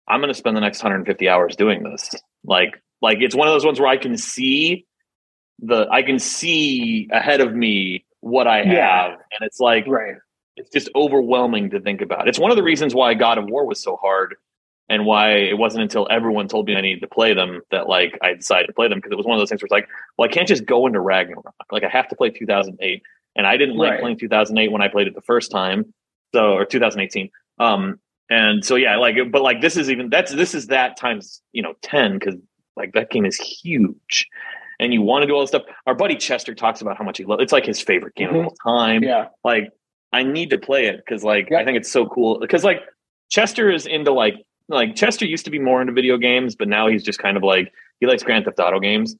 [0.08, 2.16] I'm going to spend the next 150 hours doing this.
[2.46, 4.86] Like, like it's one of those ones where I can see
[5.60, 9.08] the I can see ahead of me what I have, Yeah.
[9.13, 10.15] and it's like Right.
[10.56, 12.28] it's just overwhelming to think about.
[12.28, 14.36] It's one of the reasons why God of War was so hard
[14.89, 18.17] and why it wasn't until everyone told me I needed to play them that like
[18.22, 19.88] I decided to play them because it was one of those things where it's like,
[20.17, 21.54] well, I can't just go into Ragnarok.
[21.72, 23.02] Like I have to play 2008.
[23.36, 24.00] And I didn't like Right.
[24.02, 25.93] playing 2008 when I played it the first time.
[26.34, 27.30] So or 2018.
[27.60, 31.41] Um and so yeah, like but like this is even that's this is that times,
[31.52, 32.36] you know, 10 cuz
[32.76, 34.28] like that game is huge.
[34.80, 35.63] And you want to do all this stuff.
[35.88, 38.40] Our buddy Chester talks about how much he loves it's like his favorite game Mhm.
[38.42, 39.28] of all time Yeah.
[39.44, 39.72] like
[40.13, 41.60] I need to play it because like Yeah.
[41.60, 42.82] I think it's so cool because like
[43.30, 44.36] Chester is into like
[44.70, 47.44] like Chester used to be more into video games, but now he's just kind of
[47.44, 49.16] like he likes Grand Theft Auto games.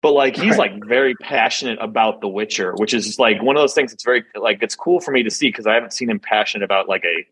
[0.00, 0.72] But like he's Right.
[0.72, 4.04] like very passionate about The Witcher, which is just like one of those things that's
[4.04, 6.88] very like it's cool for me to see because I haven't seen him passionate about
[6.88, 7.26] like a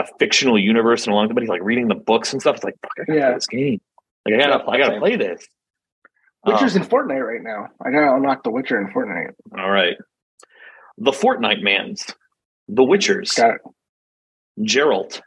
[0.00, 1.34] a fictional universe in a long time.
[1.34, 2.56] But he's like reading the books and stuff.
[2.56, 3.26] It's like fuck, I gotta Yeah.
[3.28, 3.80] play this game.
[4.26, 5.48] Like I gotta I gotta play this.
[6.46, 7.68] Witcher's Um, in Fortnite right now.
[7.84, 9.32] I gotta unlock the Witcher in Fortnite.
[9.58, 9.96] all right.
[10.98, 12.06] The Fortnite Mans,
[12.68, 13.60] The Witchers, Got it.
[14.60, 15.20] Geralt.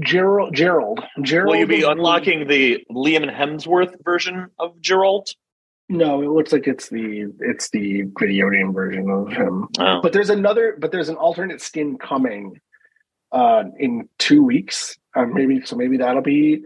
[0.00, 0.54] Gerald.
[0.54, 1.04] Gerald.
[1.22, 1.52] Gerald.
[1.52, 5.28] Will you be unlocking the Liam Hemsworth version of Gerald?
[5.88, 9.68] No, it looks like it's the it's the video game version of him.
[9.78, 10.76] Oh, But there's another.
[10.78, 12.60] But there's an alternate skin coming
[13.32, 14.98] uh, in two weeks.
[15.16, 15.76] Uh, maybe so.
[15.76, 16.62] Maybe that'll be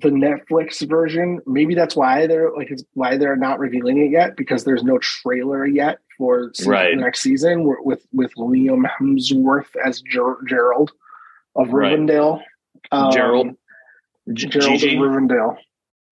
[0.00, 1.40] the Netflix version.
[1.46, 4.98] Maybe that's why they're like it's why they're not revealing it yet because there's no
[4.98, 6.96] trailer yet for se- Right.
[6.96, 10.92] next season with with Liam Hemsworth as Ger- Gerald
[11.56, 11.98] of Right.
[11.98, 12.40] Rivendell.
[12.90, 13.48] Um, Gerald,
[14.32, 14.96] G- Gerald Gigi.
[14.96, 15.56] of Rivendell.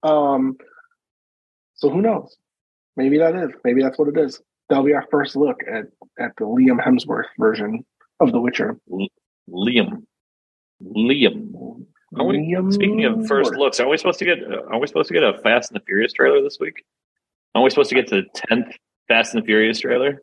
[0.03, 0.57] Um,
[1.75, 2.37] so who knows?
[2.97, 3.51] Maybe that is.
[3.65, 4.41] Maybe that's what it is.
[4.69, 5.87] That'll be our first look at
[6.19, 7.85] at the Liam Hemsworth version
[8.21, 8.79] of The Witcher.
[9.49, 10.05] Liam,
[10.83, 11.87] Liam.
[12.19, 14.39] Are we- Speaking of first looks, are we supposed to get?
[14.43, 16.85] Are we supposed to get a Fast and the Furious trailer this week?
[17.55, 18.75] Are we supposed to get the tenth
[19.09, 20.23] Fast and the Furious trailer?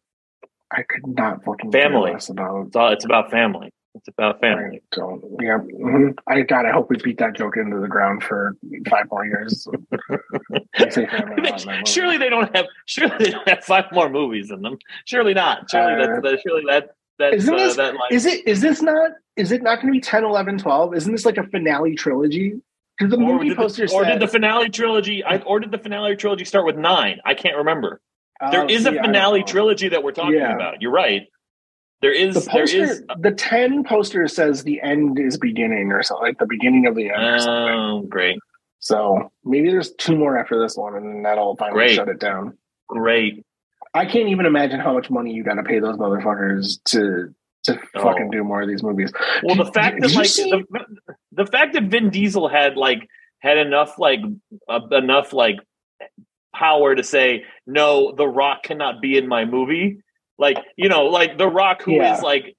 [0.71, 2.12] I could not fucking Family.
[2.12, 2.91] It's all.
[2.91, 3.69] It's about family.
[3.95, 4.78] It's about family.
[4.78, 5.23] I don't.
[5.41, 5.58] Yeah.
[5.60, 6.13] mhm.
[6.28, 6.65] I God.
[6.65, 8.56] I hope we beat that joke into the ground for
[8.89, 9.65] five more years.
[10.78, 11.84] I say family a lot in that movie.
[11.86, 12.65] surely they don't have.
[12.86, 14.78] Surely they don't have five more movies in them.
[15.06, 15.69] Surely not.
[15.71, 16.39] Surely Uh, that.
[16.45, 16.89] Surely that.
[17.20, 18.10] That's Isn't uh, this- that line.
[18.12, 18.48] Is it?
[18.48, 19.12] Is this not?
[19.36, 20.96] Is it not going to be 10, 11, 12?
[20.96, 22.60] Isn't this like a finale trilogy?
[22.98, 25.24] Because the movie did, the, poster or said, did the finale trilogy?
[25.24, 27.20] I, or did the finale trilogy start with nine?
[27.24, 28.02] I can't remember.
[28.52, 30.56] There Oh, is see, a finale trilogy that we're talking Yeah.
[30.56, 30.82] about.
[30.82, 31.28] You're right.
[32.02, 32.34] There is.
[32.36, 33.04] The there poster, is.
[33.20, 37.10] the ten poster says the end is beginning or something, like the beginning of the
[37.12, 37.74] end or something.
[37.76, 38.38] Oh, great,
[38.80, 41.96] So maybe there's two more after this one, and then that'll finally Great.
[41.96, 42.58] shut it down.
[42.88, 43.44] great.
[43.98, 47.34] I can't even imagine how much money you got to pay those motherfuckers to
[47.66, 48.02] to Oh.
[48.04, 49.12] fucking do more of these movies.
[49.44, 50.86] Well, the fact did that you like see- the,
[51.34, 53.08] the fact that Vin Diesel had like
[53.40, 54.20] had enough like
[54.70, 55.58] uh, enough like
[56.56, 60.00] power to say no, The Rock cannot be in my movie.
[60.38, 62.20] Like you know, like The Rock, who is Yeah.
[62.22, 62.56] like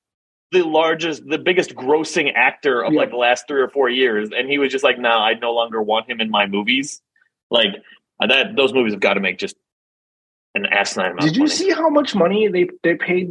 [0.51, 3.01] the largest, the biggest grossing actor of Yeah.
[3.01, 5.53] like the last three or four years, and he was just like, "No, I no
[5.53, 7.01] longer want him in my movies."
[7.51, 7.70] Like
[8.20, 9.57] uh, that, those movies have got to make just
[10.54, 11.20] an asinine amount.
[11.22, 13.30] Did you see how much money they they paid?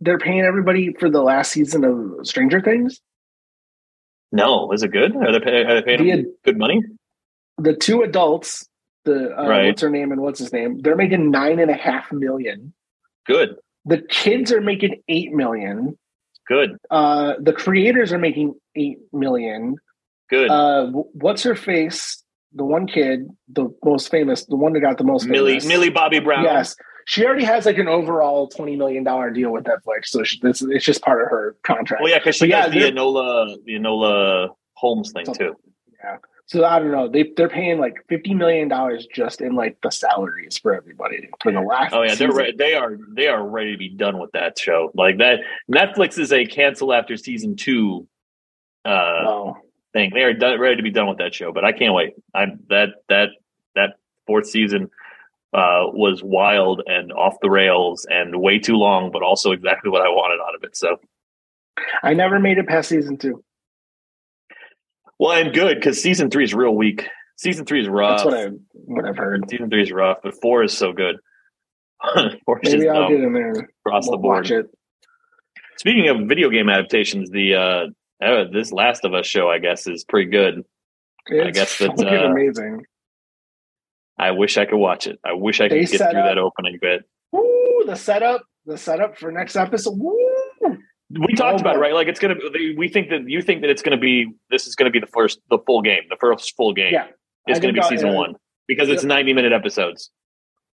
[0.00, 3.00] They're paying everybody for the last season of Stranger Things.
[4.32, 5.14] No, is it good?
[5.16, 6.82] Are they, pay, are they paying The- him good money?
[7.58, 8.68] The two adults,
[9.04, 9.66] the uh, Right.
[9.66, 12.74] what's her name and what's his name, they're making nine and a half million.
[13.26, 15.96] Good, The kids are making eight million.
[16.48, 19.76] good, Uh, the creators are making eight million.
[20.28, 20.50] good.
[20.50, 22.23] Uh, what's her face?
[22.54, 25.66] The one kid, the most famous, the one that got the most Millie, famous.
[25.66, 26.44] Millie Bobby Brown.
[26.44, 30.38] Yes, she already has like an overall twenty million dollar deal with Netflix, so she,
[30.40, 32.02] this it's just part of her contract.
[32.02, 35.56] Well, yeah, because she But yeah, the Enola, the Enola Holmes thing too.
[36.02, 36.16] Yeah.
[36.46, 37.08] So I don't know.
[37.08, 41.50] They they're paying like fifty million dollars just in like the salaries for everybody for
[41.50, 41.94] the last.
[41.94, 44.90] Oh yeah, they're re- they are they are ready to be done with that show.
[44.94, 45.40] Like that,
[45.72, 48.06] Netflix is a cancel after season two
[48.84, 49.56] uh, Oh,
[49.94, 50.10] thing.
[50.12, 51.52] They are done, ready to be done with that show.
[51.52, 52.12] But I can't wait.
[52.34, 53.28] I'm that that
[53.74, 53.94] that
[54.26, 54.90] fourth season.
[55.54, 60.02] uh, was wild and off the rails and way too long, but also exactly what
[60.02, 60.76] I wanted out of it.
[60.76, 60.96] So
[62.02, 63.44] I never made it past season two.
[65.18, 67.06] Well, I'm good because season three is real weak.
[67.36, 68.18] Season three is rough.
[68.18, 69.48] That's what I what I've heard.
[69.48, 71.16] Season three is rough, but four is so good.
[72.44, 73.52] four Maybe I'll get in there.
[73.86, 74.44] across the We'll board.
[74.44, 74.66] watch it.
[75.78, 77.86] Speaking of video game adaptations, the uh,
[78.22, 80.64] uh, this Last of Us show, I guess, is pretty good.
[81.26, 82.84] It's guess that's, uh, amazing.
[84.18, 85.18] I wish I could watch it.
[85.24, 87.02] I wish I They could get through up- that opening bit.
[87.32, 89.94] Woo, the setup, the setup for next episode.
[89.98, 90.20] Woo.
[91.10, 91.92] We talked Oh, about it, right?
[91.94, 92.34] Like it's gonna.
[92.76, 94.32] We think that you think that it's gonna be.
[94.50, 96.92] This is gonna be the first, the full game, the first full game.
[96.92, 97.06] Yeah,
[97.46, 98.34] it's I gonna be season uh, one
[98.66, 100.10] because it's ninety minute episodes.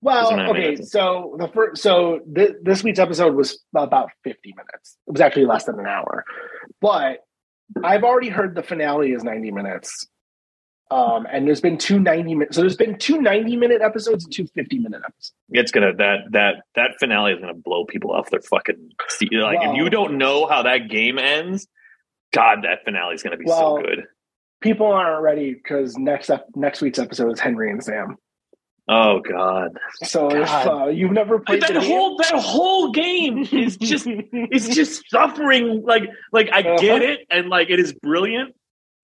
[0.01, 0.77] Well, okay.
[0.77, 4.97] So the first, so th- this week's episode was about fifty minutes.
[5.07, 6.25] It was actually less than an hour,
[6.81, 7.21] but
[7.83, 10.07] I've already heard the finale is ninety minutes.
[10.91, 14.33] Um, and there's been two 90 minute, so there's been two 90 minute episodes and
[14.33, 15.33] two 50 minute episodes.
[15.49, 19.33] It's gonna that that that finale is gonna blow people off their fucking seat.
[19.33, 21.67] Like Well- if you don't know how that game ends,
[22.33, 24.05] God, that finale is gonna be Well, so good.
[24.61, 28.17] People aren't ready because next ep- next week's episode is Henry and Sam.
[28.87, 30.69] Oh God, So if God.
[30.69, 35.09] uh, you've never played that the game- whole that whole game is just it's just
[35.11, 35.83] suffering.
[35.85, 37.13] Like like I get Uh-huh.
[37.13, 38.55] it, and like it is brilliant.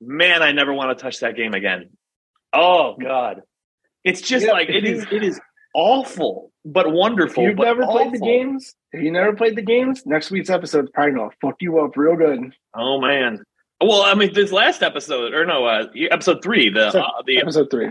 [0.03, 1.89] Man, I never want to touch that game again.
[2.53, 3.41] Oh God,
[4.05, 5.07] it's just Yeah, like if it you- is.
[5.11, 5.41] It is
[5.75, 7.45] awful, but If wonderful.
[7.45, 10.85] you've but never played the games, if you never played the games, next week's episode
[10.85, 12.53] is probably gonna fuck you up real good.
[12.75, 13.43] Oh man.
[13.83, 17.39] Well, I mean, this last episode, or no, uh, episode three, the So- uh, the
[17.41, 17.89] Episode three.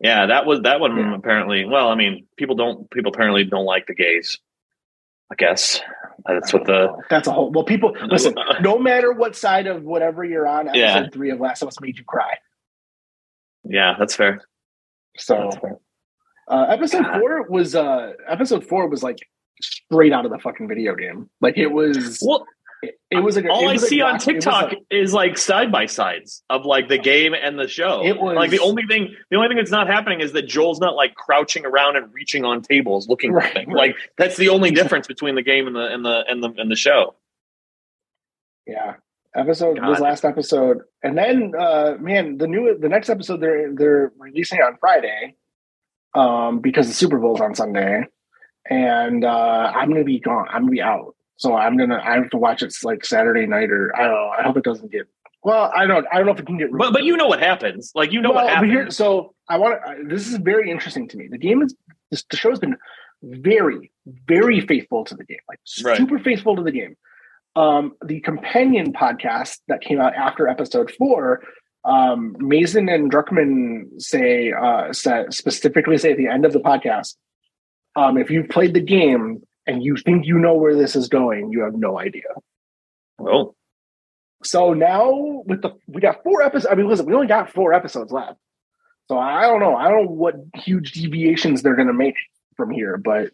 [0.00, 0.96] Yeah, that was that one.
[0.96, 1.14] Yeah.
[1.16, 4.38] Apparently, well, I mean, people don't people apparently don't like the gays.
[5.30, 5.80] I guess
[6.26, 7.50] that's what the That's a whole.
[7.50, 8.34] Well, people listen.
[8.60, 11.06] No matter what side of whatever you're on, episode Yeah.
[11.12, 12.34] three of Last of Us made you cry.
[13.64, 14.40] yeah, that's fair.
[15.18, 15.78] So, That's fair.
[16.48, 17.20] uh, episode God.
[17.20, 19.18] four was uh episode four was like
[19.62, 21.28] straight out of the fucking video game.
[21.40, 22.18] Like it was.
[22.24, 22.46] Well,
[22.82, 25.38] It, it was a- all it I was a see on TikTok like- is like
[25.38, 28.04] side by sides of like the game and the show.
[28.04, 30.78] It was- like the only thing, the only thing that's not happening is that Joel's
[30.80, 33.68] not like crouching around and reaching on tables looking Right, for things.
[33.68, 33.88] right.
[33.88, 36.70] Like that's the only difference between the game and the and the and the and
[36.70, 37.14] the show.
[38.66, 38.94] Yeah.
[39.34, 39.92] Episode God.
[39.92, 40.78] this last episode.
[41.02, 45.34] And then uh man, the new the next episode they're they're releasing on Friday.
[46.14, 48.04] Um because the Super Bowl's on Sunday.
[48.68, 50.46] And uh I'm gonna be gone.
[50.50, 51.15] I'm gonna be out.
[51.36, 54.32] So I'm gonna I have to watch it like Saturday night or I don't know.
[54.38, 55.06] I hope it doesn't get
[55.42, 57.40] well, I don't I don't know if it can get But but you know what
[57.40, 57.92] happens.
[57.94, 58.72] Like you know well, what happens.
[58.72, 60.04] here, so I want to.
[60.08, 61.28] This is very interesting to me.
[61.30, 61.74] The game is
[62.10, 62.76] this, the show has been
[63.22, 63.92] very,
[64.26, 65.96] very faithful to the game, like Right.
[65.96, 66.96] super faithful to the game.
[67.54, 71.42] Um, the companion podcast that came out after episode four,
[71.84, 77.14] um, Mazin and Druckmann say, uh, say specifically say at the end of the podcast,
[77.94, 81.50] um, if you've played the game and you think you know where this is going,
[81.50, 82.28] you have no idea.
[83.20, 83.54] oh,
[84.44, 86.68] So now with the we got four episodes.
[86.70, 88.38] I mean, listen, we only got four episodes left.
[89.08, 89.76] So I don't know.
[89.76, 92.16] I don't know what huge deviations they're going to make
[92.56, 93.30] from here, but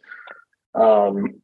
[0.75, 1.40] um,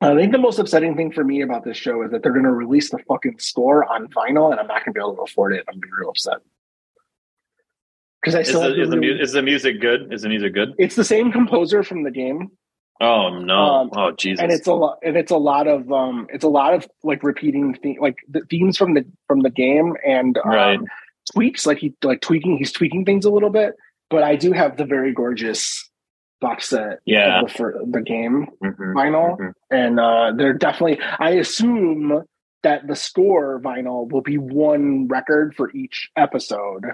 [0.00, 2.44] I think the most upsetting thing for me about this show is that they're going
[2.44, 5.22] to release the fucking score on vinyl, and I'm not going to be able to
[5.22, 5.64] afford it.
[5.68, 6.38] I'm going to be real upset
[8.20, 10.12] because I still have the, is, the, mu- is the music good?
[10.12, 10.74] Is the music good?
[10.78, 12.50] it's the same composer from the game.
[13.00, 13.54] Oh no!
[13.58, 14.42] Um, oh Jesus!
[14.42, 17.22] and it's a lot and it's a lot of um it's a lot of like
[17.22, 20.78] repeating the- like the themes from the from the game and um, Right.
[21.32, 23.74] tweaks like he like tweaking he's tweaking things a little bit
[24.10, 25.88] but i do have the very gorgeous
[26.40, 27.42] box set Yeah.
[27.42, 29.52] the, for the game Mhm, vinyl mhm.
[29.70, 32.22] and uh they're definitely i assume
[32.64, 36.84] that the score vinyl will be one record for each episode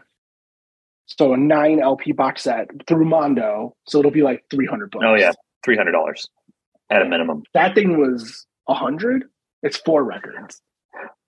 [1.06, 5.14] so a nine lp box set through mondo so it'll be like 300 bucks Oh
[5.14, 5.32] yeah,
[5.64, 6.28] three hundred dollars
[6.90, 7.42] at a minimum.
[7.54, 9.24] that thing was a hundred.
[9.62, 10.60] It's four records.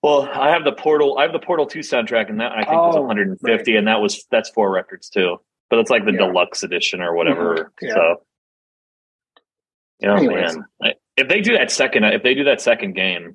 [0.02, 1.18] Well, I have the Portal.
[1.18, 3.40] I have the Portal Two soundtrack, and that I think was Oh, one hundred and
[3.40, 5.38] fifty, and that was that's four records too.
[5.70, 6.18] But it's like the Yeah.
[6.26, 7.72] deluxe edition or whatever.
[7.82, 7.94] Yeah.
[7.94, 8.22] So,
[10.00, 10.56] you know, Anyways.
[10.56, 13.34] man, if they do that second, if they do that second game,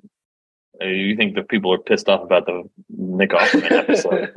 [0.81, 4.31] uh, you think the people are pissed off about the Nick Offerman episode?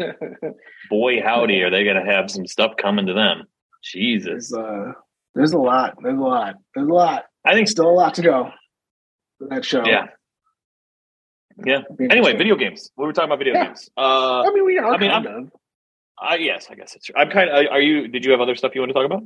[0.91, 3.45] Boy, howdy, are they going to have some stuff coming to them?
[3.85, 4.93] Jesus, there's, uh,
[5.35, 5.97] there's a lot.
[6.03, 6.55] There's a lot.
[6.75, 7.25] There's a lot.
[7.45, 7.69] I think.
[7.69, 8.51] Still a lot to go.
[9.39, 9.85] For that show.
[9.85, 10.07] Yeah.
[11.65, 11.83] Yeah.
[12.11, 12.91] Anyway, video games.
[12.97, 13.67] We were talking about video Yeah.
[13.67, 13.89] games.
[13.97, 15.51] Uh, I mean, we are I mean, I'm- of.
[16.21, 17.15] uh, yes, I guess it's true.
[17.17, 17.67] I'm kind of.
[17.71, 18.09] Are you?
[18.09, 19.23] Did you have other stuff you want to talk about?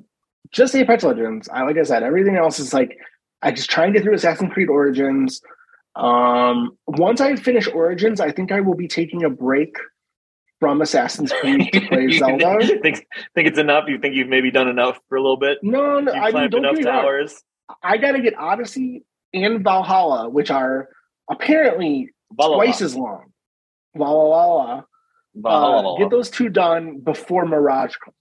[0.52, 1.48] Just the Apex Legends.
[1.48, 2.98] I like I said, everything else is like
[3.42, 5.40] I just try and get through Assassin's Creed Origins.
[5.96, 9.74] Um, once I finish Origins, I think I will be taking a break
[10.60, 12.58] from Assassin's Creed to play Zelda.
[12.82, 13.84] think think it's enough?
[13.88, 15.58] You think you've maybe done enough for a little bit?
[15.62, 17.02] No, no, I mean, don't enough get me wrong.
[17.02, 17.42] towers.
[17.82, 20.88] I got to get Odyssey and Valhalla, which are
[21.30, 23.32] apparently twice as long.
[23.96, 24.86] Valhalla.
[25.34, 25.94] Valhalla.
[25.94, 28.14] Uh, get those two done before Mirage comes.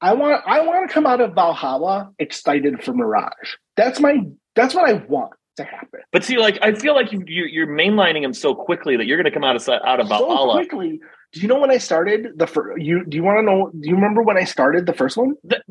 [0.00, 3.54] I want I want to come out of Valhalla excited for Mirage.
[3.76, 6.00] That's my that's what I want to happen.
[6.12, 9.16] But see, like I feel like you, you you're mainlining him so quickly that you're
[9.16, 11.00] going to come out of out of So quickly.
[11.32, 12.80] Do you know when I started the first?
[12.80, 13.70] You do you want to know?
[13.70, 15.34] Do you remember when I started the first one?
[15.44, 15.62] That-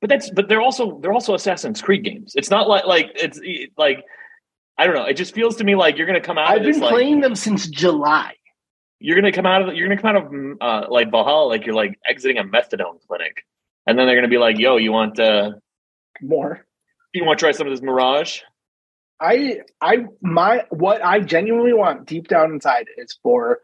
[0.00, 2.32] but that's but they're also they're also Assassin's Creed games.
[2.34, 3.40] It's not like like it's
[3.78, 4.04] like
[4.76, 5.04] I don't know.
[5.04, 6.48] It just feels to me like you're going to come out.
[6.48, 8.34] I've of this, been like, playing them since July.
[8.98, 11.10] You're going to come out of you're going to come out of mm, uh, like
[11.10, 13.44] Valhalla like you're like exiting a methadone clinic,
[13.86, 15.52] and then they're going to be like, "Yo, you want uh
[16.20, 16.66] More.
[17.12, 18.40] you want to try some of this Mirage?"
[19.20, 23.60] I I my what I genuinely want deep down inside is for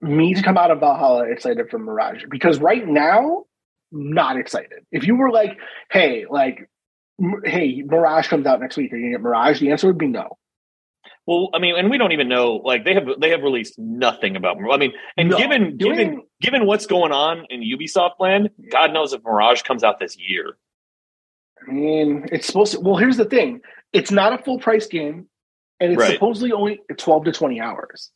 [0.00, 3.44] me to come out of Valhalla excited for Mirage because right now
[3.90, 4.84] not excited.
[4.92, 5.58] If you were like,
[5.90, 6.68] hey, like,
[7.44, 9.60] hey, Mirage comes out next week, are you gonna get Mirage?
[9.60, 10.36] The answer would be no.
[11.26, 12.56] Well, I mean, and we don't even know.
[12.56, 14.58] Like they have they have released nothing about.
[14.70, 15.38] I mean, and No.
[15.38, 19.82] given Doing- given given what's going on in Ubisoft land, God knows if Mirage comes
[19.82, 20.56] out this year.
[21.66, 22.80] I mean, it's supposed to.
[22.80, 23.60] Well, here's the thing:
[23.94, 25.26] it's not a full price game,
[25.80, 26.12] and it's Right.
[26.12, 28.10] supposedly only twelve to twenty hours.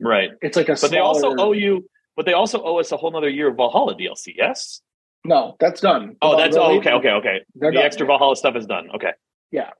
[0.00, 0.30] Right.
[0.42, 0.76] It's like a.
[0.80, 1.88] But they also owe you.
[2.16, 4.34] But they also owe us a whole other year of Valhalla DLC.
[4.36, 4.82] Yes.
[5.24, 6.16] No, that's done.
[6.22, 6.92] Oh, that's oh, okay.
[6.92, 7.10] Okay.
[7.10, 7.40] Okay.
[7.54, 7.86] They're the done.
[7.86, 8.90] extra Valhalla stuff is done.
[8.94, 9.12] Okay.
[9.52, 9.70] Yeah.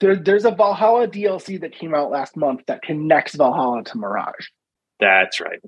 [0.00, 4.46] There, there's a Valhalla DLC that came out last month that connects Valhalla to Mirage.
[5.00, 5.58] That's right.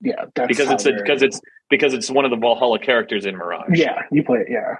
[0.00, 3.36] Yeah, that's Because it's a, because it's because it's one of the Valhalla characters in
[3.36, 3.68] Mirage.
[3.78, 4.46] yeah, you play it.
[4.50, 4.76] Yeah,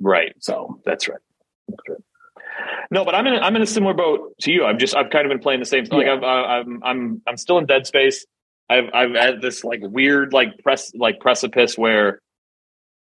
[0.00, 0.34] Right.
[0.40, 1.20] so That's right.
[1.68, 1.98] That's right.
[2.90, 4.64] No, but I'm in a, I'm in a similar boat to you.
[4.64, 5.84] I've just I've kind of been playing the same.
[5.90, 6.14] Like Yeah.
[6.14, 8.24] I've, I- I'm I'm I'm still in Dead Space.
[8.70, 12.20] I've I've had this like weird like press like precipice where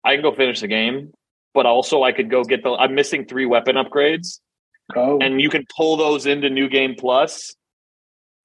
[0.03, 1.11] I can go finish the game,
[1.53, 2.71] but also I could go get the.
[2.71, 4.39] I'm missing three weapon upgrades,
[4.95, 7.55] oh, and you can pull those into New Game Plus.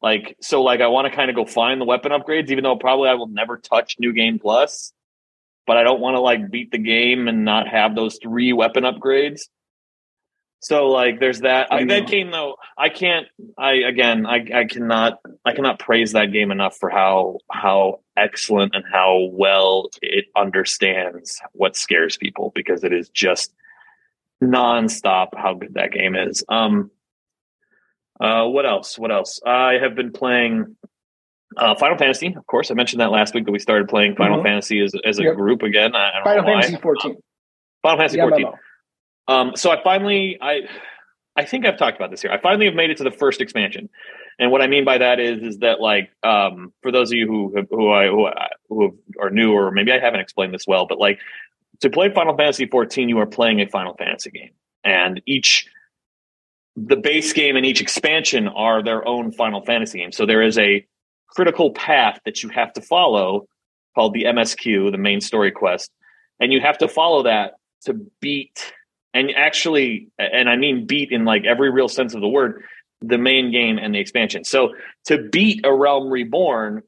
[0.03, 2.77] Like so, like I want to kind of go find the weapon upgrades, even though
[2.77, 4.93] probably I will never touch New Game Plus.
[5.67, 8.85] But I don't want to like beat the game and not have those three weapon
[8.85, 9.43] upgrades.
[10.63, 11.69] So like, there's that.
[11.71, 13.27] That game though, I can't.
[13.59, 15.19] I again, I I cannot.
[15.45, 21.41] I cannot praise that game enough for how how excellent and how well it understands
[21.53, 23.55] what scares people because it is just
[24.45, 26.45] nonstop how good that game is.
[26.49, 26.91] Um,
[28.21, 28.99] uh, what else?
[28.99, 29.41] What else?
[29.47, 30.77] I have been playing
[31.57, 32.35] uh, Final Fantasy.
[32.37, 34.45] Of course, I mentioned that last week that we started playing Final Mhm.
[34.45, 35.37] Fantasy as, as a Yep.
[35.37, 35.95] group again.
[35.97, 36.61] I, I don't Final.
[36.61, 37.17] Fantasy 14.
[37.83, 38.47] Final Fantasy Yeah, 14.
[39.31, 40.63] Um, so I finally, I,
[41.37, 42.33] I think I've talked about this here.
[42.33, 43.89] I finally have made it to the first expansion,
[44.41, 47.29] and what I mean by that is, is that like, um, for those of you
[47.29, 50.87] who who I who, I- who are new, or maybe I haven't explained this well,
[50.87, 51.21] but like,
[51.81, 54.51] to play Final Fantasy 14, you are playing a Final Fantasy game,
[54.83, 55.67] and each
[56.77, 60.13] the base game and each expansion are their own Final Fantasy game.
[60.13, 60.85] So there is a
[61.29, 63.47] critical path that you have to follow
[63.95, 65.93] called the MSQ, the main story quest,
[66.41, 68.73] and you have to follow that to beat
[69.15, 72.63] and actually and I mean beat in like every real sense of the word
[73.03, 74.45] the main game and the expansion.
[74.45, 74.75] So
[75.07, 76.83] to beat a realm reborn,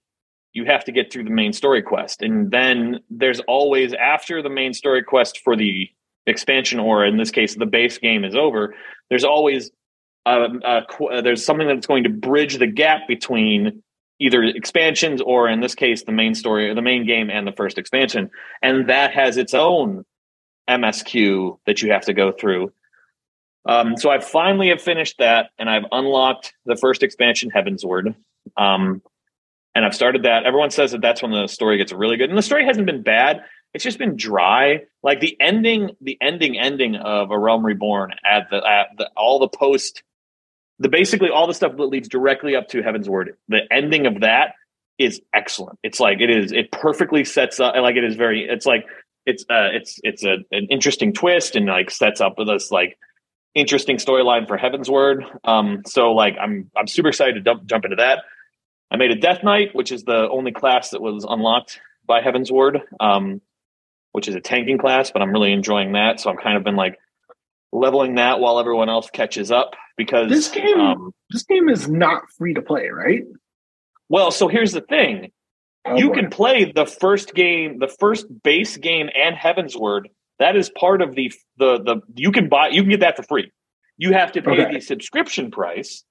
[0.53, 2.23] you have to get through the main story quest.
[2.23, 5.89] And then there's always after the main story quest for the
[6.27, 8.75] expansion or in this case the base game is over,
[9.09, 9.71] there's always
[10.27, 13.83] um, uh, qu- uh, there's something that's going to bridge the gap between
[14.21, 17.53] either expansions or in this case the main story or the main game and the
[17.53, 18.31] first expansion
[18.63, 20.05] and that has its own
[20.69, 22.73] msq that you have to go through.
[23.65, 28.15] Um, so i finally have finished that and i've unlocked the first expansion heavensward
[28.57, 29.03] um,
[29.75, 30.45] and i've started that.
[30.45, 32.29] Everyone says that that's when the story gets really good.
[32.29, 33.43] And the story hasn't been bad.
[33.75, 34.83] It's just been dry.
[35.03, 39.39] Like the ending the ending ending of a realm reborn at the at the all
[39.39, 40.03] the post
[40.79, 44.55] the basically all the stuff that leads directly up to Heavensward the ending of that
[44.99, 45.79] is excellent.
[45.83, 48.87] It's like it is it perfectly sets up like it is very it's like
[49.27, 52.99] it's uh it's it's a, an interesting twist and like sets up this like
[53.55, 55.25] interesting storyline for Heavensward.
[55.45, 58.21] Um so like i'm i'm super excited to jump jump into that.
[58.91, 62.81] I made a death knight which is the only class that was unlocked by Heavensward
[63.01, 63.41] um
[64.13, 66.21] which is a tanking class but i'm really enjoying that.
[66.21, 66.99] So i'm kind of been like
[67.73, 72.23] leveling that while everyone else catches up because This game- um, This game is not
[72.37, 73.23] free to play, right?
[74.09, 75.31] well so here's the thing
[75.85, 76.15] Oh, you boy.
[76.15, 80.03] can play the first game the first base game and Heavensward
[80.39, 83.25] that is part of the the the you can buy you can get that for
[83.25, 83.51] free
[83.99, 84.75] you have to pay Okay.
[84.75, 86.05] the subscription price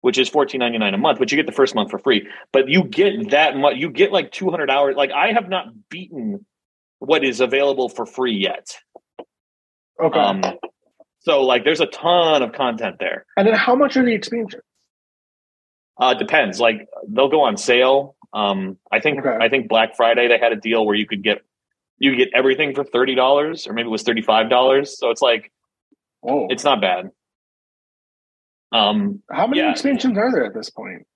[0.00, 2.28] which is fourteen ninety nine a month, but you get the first month for free.
[2.52, 3.76] But you get that much.
[3.78, 4.96] You get like two hundred hours.
[4.96, 6.44] Like I have not beaten
[6.98, 8.76] what is available for free yet.
[9.98, 10.18] Okay.
[10.18, 10.42] Um,
[11.20, 13.24] so like, there's a ton of content there.
[13.38, 14.62] and then how much are the expansions?
[15.98, 16.60] Uh, depends.
[16.60, 18.13] Like they'll go on sale.
[18.34, 19.36] Um, I think Okay.
[19.44, 21.38] I think Black Friday they had a deal where you could get
[21.98, 24.98] you could get everything for thirty dollars, or maybe it was thirty five dollars.
[24.98, 25.50] So it's like
[26.26, 27.10] Oh, it's not bad.
[28.72, 29.70] Um, how many yeah.
[29.70, 31.06] expansions are there at this point?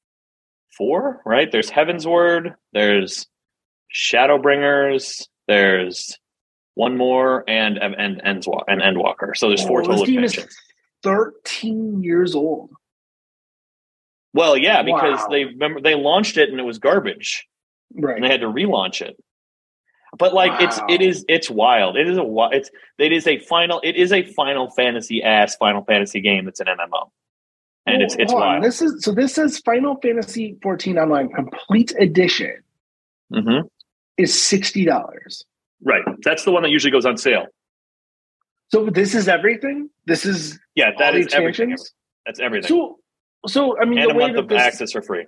[0.76, 1.50] four, right?
[1.50, 3.26] There's Heavensward, there's
[3.92, 6.16] Shadowbringers, there's
[6.74, 8.62] one more, and and and Endwalker.
[8.68, 9.36] And Endwalker.
[9.36, 10.56] So there's four Oh, total this game is expansions.
[11.02, 12.70] thirteen years old.
[14.34, 15.26] Well, yeah, because Wow.
[15.30, 17.46] they remember they launched it and it was garbage.
[17.94, 18.16] Right.
[18.16, 19.16] and they had to relaunch it.
[20.18, 20.86] But like it's Wow.
[20.90, 21.96] it is it's wild.
[21.96, 25.82] It is a it's it is a final it is a Final Fantasy ass Final
[25.84, 27.10] Fantasy game that's an MMO,
[27.86, 28.40] and it's it's on.
[28.40, 28.64] wild.
[28.64, 29.12] This is so.
[29.12, 32.62] This is Final Fantasy 14 Online Complete Edition
[33.32, 33.60] hmm
[34.16, 35.44] is sixty dollars.
[35.82, 37.46] Right, that's the one that usually goes on sale.
[38.70, 39.88] So this is everything.
[40.06, 41.76] This is Yeah, that is everything.
[42.26, 42.98] That's everything, So,
[43.46, 45.26] so I mean, and the a way month of this, access for free.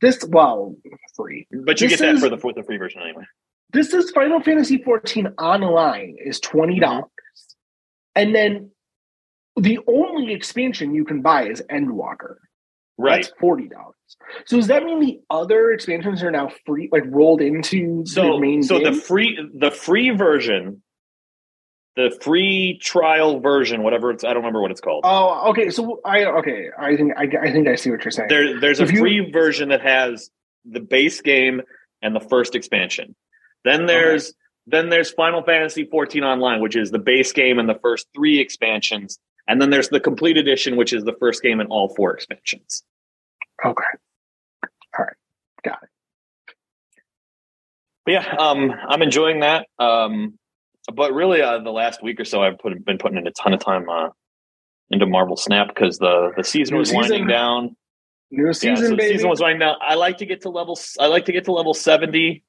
[0.00, 0.76] this well,
[1.16, 1.46] free.
[1.64, 3.24] But you This get that for the the free version anyway.
[3.72, 6.82] This is Final Fantasy 14 Online is twenty mm-hmm.
[6.82, 7.10] dollars,
[8.14, 8.70] and then
[9.56, 12.36] the only expansion you can buy is Endwalker.
[12.98, 13.22] Right.
[13.22, 13.94] That's forty dollars.
[14.46, 18.40] So does that mean the other expansions are now free, like rolled into So the
[18.40, 18.92] main so game?
[18.92, 20.82] the free the free version,
[21.96, 25.02] the free trial version, whatever it's I don't remember what it's called.
[25.04, 25.70] Oh, okay.
[25.70, 26.68] So I okay.
[26.78, 28.28] I think I, I think I see what you're saying.
[28.28, 30.30] There, there's a If you- free version that has
[30.64, 31.62] the base game
[32.02, 33.14] and the first expansion.
[33.64, 34.32] Then there's
[34.66, 38.38] then there's Final Fantasy 14 Online, which is the base game and the first three
[38.38, 39.18] expansions.
[39.48, 42.84] And then there's the complete edition, which is the first game and all four expansions.
[43.64, 43.82] Okay.
[44.96, 45.16] All right.
[45.64, 45.88] Got it.
[48.06, 49.66] But yeah, um, I'm enjoying that.
[49.78, 50.38] Um,
[50.90, 53.52] but really, uh, the last week or so, I've put, been putting in a ton
[53.52, 54.08] of time uh,
[54.90, 57.76] into Marvel Snap because the the season New was winding down.
[58.30, 59.14] New yeah, season, so the baby.
[59.14, 59.76] season was winding down.
[59.80, 60.78] I like to get to level.
[60.98, 62.44] I like to get to level seventy,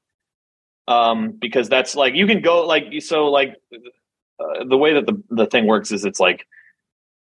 [0.87, 3.55] um, because that's like you can go like so like
[4.39, 6.45] uh, the way that the the thing works is it's like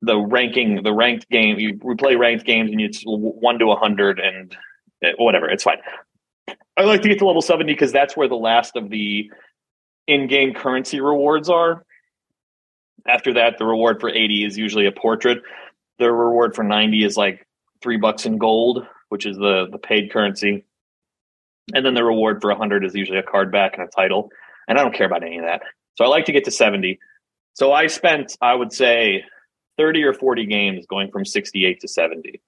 [0.03, 1.59] the ranking the ranked game.
[1.59, 4.57] You we play ranked games and it's one to a hundred and
[5.03, 5.49] eh, whatever.
[5.49, 5.79] It's fine.
[6.77, 9.31] I like to get to level seventy because that's where the last of the
[10.11, 11.85] in-game currency rewards are.
[13.07, 15.43] After that, the reward for eighty is usually a portrait.
[15.99, 17.47] The reward for ninety is like
[17.83, 20.65] three bucks in gold, which is the the paid currency.
[21.73, 24.31] And then the reward for 100 is usually a card back and a title.
[24.67, 25.63] And I don't care about any of that.
[25.97, 26.99] So I like to get to 70.
[27.55, 29.25] So I spent, I would say,
[29.77, 32.41] 30 or 40 games going from 68 to 70.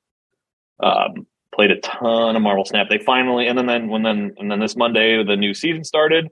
[0.83, 2.89] Um, played a ton of Marvel Snap.
[2.89, 6.29] They finally, and then, then when then and then this Monday the new season started.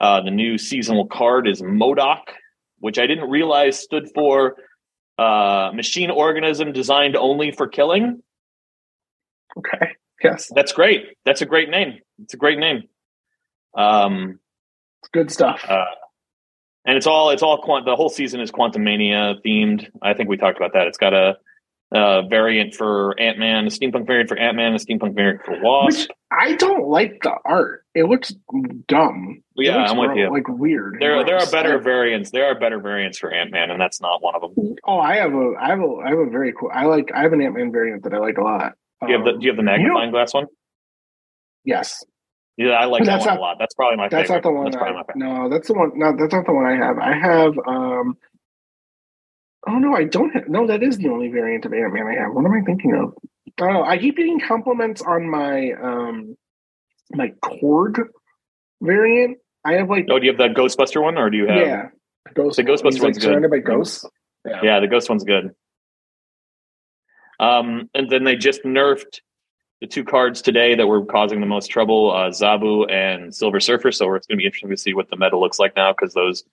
[0.00, 2.22] Uh, the new seasonal card is MODOK,
[2.80, 4.56] which I didn't realize stood for
[5.18, 8.22] uh, machine organism designed only for killing.
[9.58, 9.92] okay.
[10.22, 10.50] Yes.
[10.54, 11.06] That's great.
[11.24, 11.98] That's a great name.
[12.22, 12.84] It's a great name.
[13.76, 14.38] Um,
[15.02, 15.62] It's good stuff.
[15.68, 15.84] uh,
[16.86, 17.84] and it's all it's all quant.
[17.84, 19.86] The whole season is Quantumania themed.
[20.02, 20.86] I think we talked about that.
[20.86, 21.36] It's got a,
[21.94, 25.56] a variant for Ant Man, a steampunk variant for Ant Man, a steampunk variant for
[25.62, 25.86] Wasp.
[26.00, 27.84] Which I don't like the art.
[27.94, 28.34] It looks
[28.88, 29.42] dumb.
[29.56, 30.30] Yeah, looks I'm with ro- you.
[30.30, 30.96] Like weird.
[31.00, 32.30] there there are better variants.
[32.32, 34.74] There are better variants for Ant Man, and that's not one of them.
[34.84, 36.70] Oh, I have a, I have a, I have a very cool.
[36.74, 37.10] I like.
[37.14, 38.72] I have an Ant Man variant that I like a lot.
[39.06, 40.46] Do you have the Um, Do you have the magnifying glass one?
[41.64, 42.04] yes,
[42.56, 43.56] Yeah, I like that That's one not- a lot.
[43.58, 44.36] That's probably my that's favorite.
[44.36, 44.64] not the one.
[44.64, 45.18] That's probably I, my favorite.
[45.42, 45.90] no, that's the one.
[45.94, 46.98] No, that's not the one I have.
[46.98, 47.58] I have.
[47.66, 48.16] um
[49.66, 50.48] Oh no, I don't have.
[50.48, 52.32] No, that is the only variant of Ant Man I have.
[52.32, 53.14] What am I thinking of?
[53.60, 56.36] Oh, I keep getting compliments on my um
[57.12, 58.00] my Korg
[58.82, 59.38] variant.
[59.64, 61.56] I have like Oh, do you have that Ghostbuster one, or do you have?
[61.66, 61.88] yeah,
[62.34, 62.56] ghost.
[62.56, 63.24] The Ghostbuster he's, like, one's good.
[63.24, 64.04] surrounded by ghosts.
[64.46, 64.60] Yeah.
[64.62, 65.54] Yeah, the ghost one's good.
[67.40, 69.20] Um, and then they just nerfed
[69.80, 73.90] the two cards today that were causing the most trouble: uh, Zabu and Silver Surfer.
[73.92, 76.14] So it's going to be interesting to see what the meta looks like now because
[76.14, 76.44] those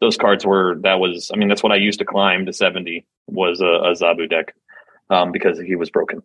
[0.00, 1.30] those cards were that was.
[1.32, 4.54] I mean, that's what I used to climb to seventy was a, a Zabu deck
[5.10, 6.22] um, because he was broken.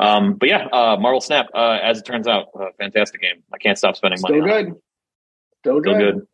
[0.00, 3.42] Um, but yeah, uh, Marvel Snap, uh, as it turns out, a fantastic game.
[3.52, 4.40] I can't stop spending money.
[4.40, 4.66] Still good.
[5.60, 6.14] Still Still good.
[6.14, 6.26] good.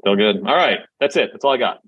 [0.00, 0.36] Still good.
[0.46, 1.30] All right, that's it.
[1.32, 1.80] That's all I got.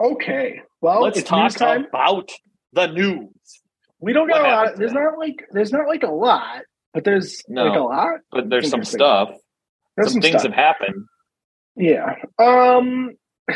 [0.00, 0.60] Okay.
[0.80, 2.30] Well, Let's talk about
[2.72, 3.28] the news.
[4.00, 4.76] We don't got a lot.
[4.76, 6.62] There's not like there's not like a lot,
[6.94, 7.64] but there's No.
[7.66, 8.20] like a lot.
[8.32, 9.30] but there's some stuff.
[9.96, 10.54] There's some, some, things stuff.
[10.54, 11.04] have happened.
[11.80, 12.14] Yeah.
[12.38, 13.12] Um.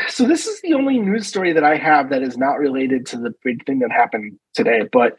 [0.09, 3.17] so this is the only news story that I have that is not related to
[3.17, 4.81] the big thing that happened today.
[4.91, 5.15] But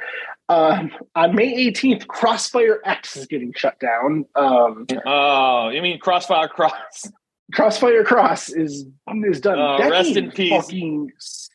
[0.49, 4.27] um, on May 18th, Crossfire X is getting shut down.
[4.35, 7.11] Um, Oh, you mean Crossfire Cross?
[7.55, 8.87] Crossfire Cross is
[9.25, 9.59] is done.
[9.59, 11.49] Oh, that rest in peace.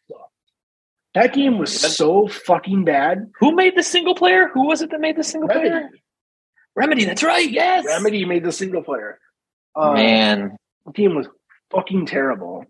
[1.13, 3.29] That game was That's- so fucking bad.
[3.39, 4.47] Who made the single player?
[4.53, 5.69] Who was it that made the single Remedy.
[5.69, 5.89] player?
[6.75, 7.03] Remedy.
[7.05, 7.49] That's right.
[7.51, 7.83] Yes.
[7.85, 9.19] Remedy made the single player.
[9.75, 11.27] Uh, Man, the game was
[11.71, 12.65] fucking terrible.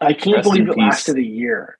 [0.00, 0.82] I can't Rest believe it peace.
[0.82, 1.78] lasted a year.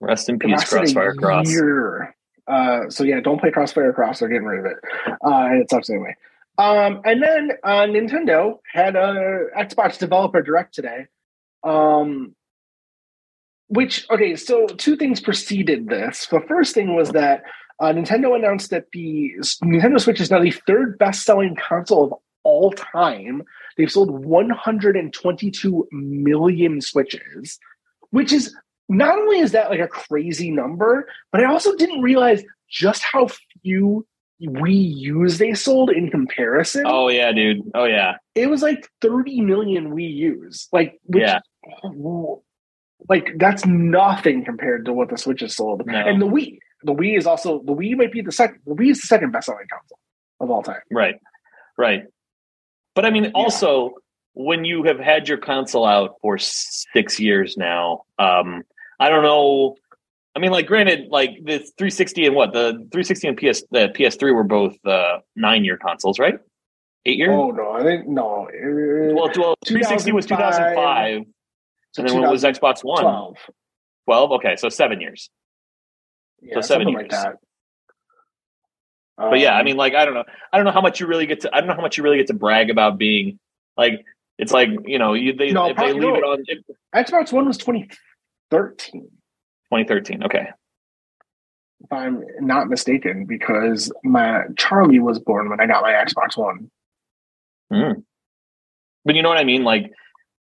[0.00, 1.50] rest in peace, Crossfire Cross.
[1.50, 2.14] year.
[2.46, 4.20] Uh, so yeah, don't play Crossfire Cross.
[4.20, 4.78] They're getting rid of it,
[5.24, 6.16] uh, and it sucks anyway.
[6.56, 11.06] Um, and then uh, Nintendo had a Xbox Developer Direct today.
[11.62, 12.34] Um,
[13.68, 16.26] which okay, so two things preceded this.
[16.26, 17.42] The first thing was that
[17.80, 22.14] uh, Nintendo announced that the Nintendo Switch is now the third best-selling console of
[22.44, 23.42] all time.
[23.78, 27.58] They've sold 122 million Switches,
[28.10, 28.54] which is
[28.88, 33.28] not only is that like a crazy number, but I also didn't realize just how
[33.62, 34.04] few
[34.42, 36.84] Wii U's they sold in comparison.
[36.86, 37.62] Oh yeah, dude.
[37.74, 38.16] Oh yeah.
[38.34, 40.68] It was like 30 million Wii U's.
[40.72, 41.38] Like, which, Yeah.
[43.08, 45.82] like that's nothing compared to what the Switch has sold.
[45.86, 45.94] No.
[45.98, 48.60] And the Wii, the Wii is also the Wii might be the second.
[48.66, 49.98] The Wii is the second best selling console
[50.40, 50.80] of all time.
[50.90, 51.16] Right.
[51.76, 52.02] Right.
[52.98, 53.94] But I mean, also
[54.32, 58.64] when you have had your console out for six years now, um,
[58.98, 59.76] I don't know.
[60.34, 64.34] I mean, like, granted, like the 360 and what the 360 and PS the PS3
[64.34, 66.40] were both uh, nine year consoles, right?
[67.06, 67.30] Eight year.
[67.30, 68.48] Oh no, I think no.
[69.14, 71.22] well, well, 360 was 2005,
[71.92, 73.04] so and then what was Xbox One?
[73.04, 73.36] 2012.
[74.06, 74.32] 12.
[74.32, 75.30] Okay, so seven years.
[76.42, 77.12] Yeah, So seven years.
[77.12, 77.36] like
[79.18, 79.30] that.
[79.30, 80.24] But yeah, I Um, mean, like, I don't know.
[80.52, 81.54] I don't know how much you really get to.
[81.54, 83.38] I don't know how much you really get to brag about being
[83.76, 84.04] like.
[84.38, 86.64] It's like you know, you they No, if they probably leave it on if,
[86.94, 89.02] Xbox One was 2013.
[89.02, 90.22] 2013.
[90.24, 90.48] Okay.
[91.80, 96.70] if I'm not mistaken, because my Charlie was born when I got my Xbox One.
[97.72, 98.04] Mm.
[99.04, 99.64] But you know what I mean?
[99.64, 99.92] Like,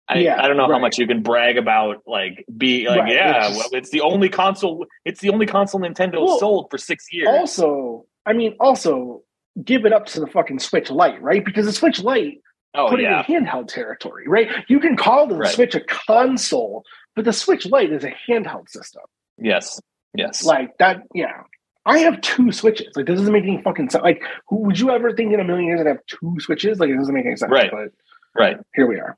[0.09, 3.13] I, Yeah, I don't know how much you can brag about, like, be like, Right,
[3.13, 6.79] yeah, it's well, it's the only console, it's the only console Nintendo Well, sold for
[6.79, 7.29] six years.
[7.31, 9.23] Also, I mean, also
[9.65, 11.45] give it up to the fucking Switch Lite, right?
[11.45, 12.43] Because the Switch Lite
[12.75, 13.21] oh, put yeah.
[13.21, 14.51] it in handheld territory, right?
[14.69, 15.55] You can call the Right.
[15.55, 19.03] Switch a console, but the Switch Lite is a handheld system.
[19.39, 19.81] Yes.
[20.15, 20.45] Yes.
[20.45, 21.43] Like that, yeah.
[21.87, 22.89] I have two switches.
[22.97, 24.03] Like this doesn't make any fucking sense.
[24.03, 26.81] Like, who would you ever think in a million years I'd have two switches?
[26.81, 27.53] Like, it doesn't make any sense.
[27.53, 27.71] Right.
[27.71, 27.93] But
[28.35, 28.57] right.
[28.75, 29.17] here we are.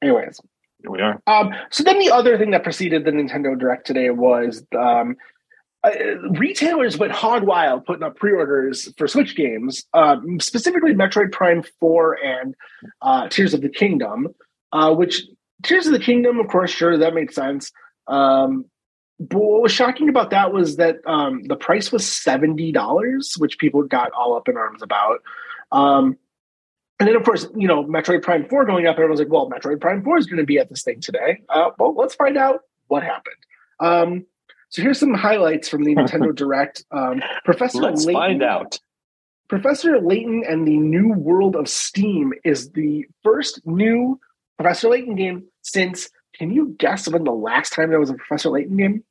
[0.00, 0.40] Anyways,
[0.80, 1.22] Here we are.
[1.26, 5.16] Um, so then the other thing that preceded the Nintendo Direct today was um,
[5.84, 5.90] uh,
[6.30, 12.18] retailers went hog wild putting up pre-orders for Switch games, um, specifically Metroid Prime Four
[12.24, 12.54] and
[13.00, 14.28] uh, Tears of the Kingdom.
[14.72, 15.24] Uh, which
[15.62, 17.72] Tears of the Kingdom, of course, sure that made sense.
[18.06, 18.64] Um,
[19.20, 23.58] but what was shocking about that was that um, the price was seventy dollars, which
[23.58, 25.20] people got all up in arms about.
[25.70, 26.16] Um,
[26.98, 29.80] and then, of course, you know, Metroid Prime 4 going up, everyone's like, well, Metroid
[29.80, 31.42] Prime 4 is going to be at this thing today.
[31.48, 33.34] Uh, well, let's find out what happened.
[34.72, 36.82] So here's some highlights from the Nintendo Direct.
[36.90, 38.80] Um, Professor Let's Layton, find out.
[39.46, 44.18] Professor Layton and the New World of Steam is the first new
[44.58, 48.48] Professor Layton game since, can you guess when the last time there was a Professor
[48.48, 49.04] Layton game?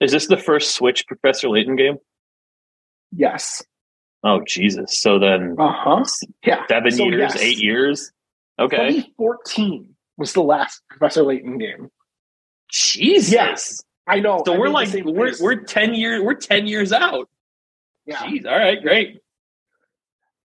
[0.00, 1.98] Is this the first Switch Professor Layton game?
[3.12, 3.62] Yes.
[4.24, 4.98] Oh, Jesus.
[5.00, 6.04] So then Uh huh.
[6.44, 6.66] Yeah.
[6.68, 7.36] seven So, years, yes.
[7.40, 8.10] eight years?
[8.60, 8.76] Okay.
[8.76, 11.90] 2014 was the last Professor Layton game.
[12.70, 13.32] Jesus.
[13.32, 13.80] Yes.
[14.06, 14.42] I know.
[14.44, 17.28] So I we're like we're we're ten years we're ten years out.
[18.06, 18.18] yeah.
[18.18, 18.46] Jeez.
[18.46, 19.20] All right, great.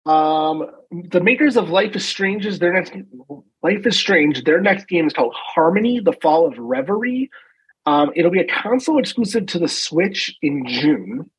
[0.04, 2.92] Um, the makers of Life is Strange is their next
[3.62, 4.42] Life is Strange.
[4.44, 7.30] Their next game is called Harmony: The Fall of Reverie.
[7.86, 11.30] Um, it'll be a console exclusive to the Switch in June.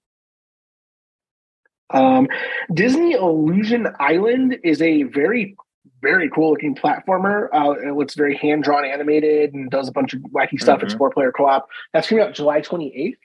[1.89, 2.27] Um,
[2.73, 5.55] Disney Illusion Island is a very,
[6.03, 7.47] very cool looking platformer.
[7.51, 10.83] Uh, it looks very hand drawn, animated, and does a bunch of wacky stuff.
[10.83, 10.97] It's Mhm.
[10.99, 11.67] four player co op.
[11.93, 13.17] That's coming out July twenty eighth.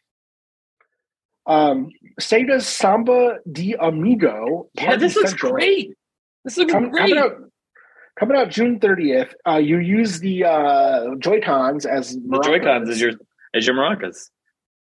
[1.46, 4.68] Um, Sega's Samba de Amigo.
[4.74, 5.94] Yeah, this looks Central, great.
[6.44, 7.00] This looks com- great.
[7.14, 7.32] coming out
[8.18, 9.34] coming out June thirtieth.
[9.46, 13.12] Uh, you use the uh, Joy Cons as the Joy Cons is your
[13.54, 14.28] as your maracas,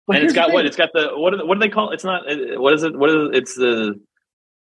[0.07, 0.65] But and it's got what?
[0.65, 1.33] It's got the what?
[1.33, 1.91] Are, what do they call?
[1.91, 1.95] it?
[1.95, 2.23] It's not.
[2.59, 2.97] What is it?
[2.97, 3.35] What is it?
[3.35, 3.99] it's the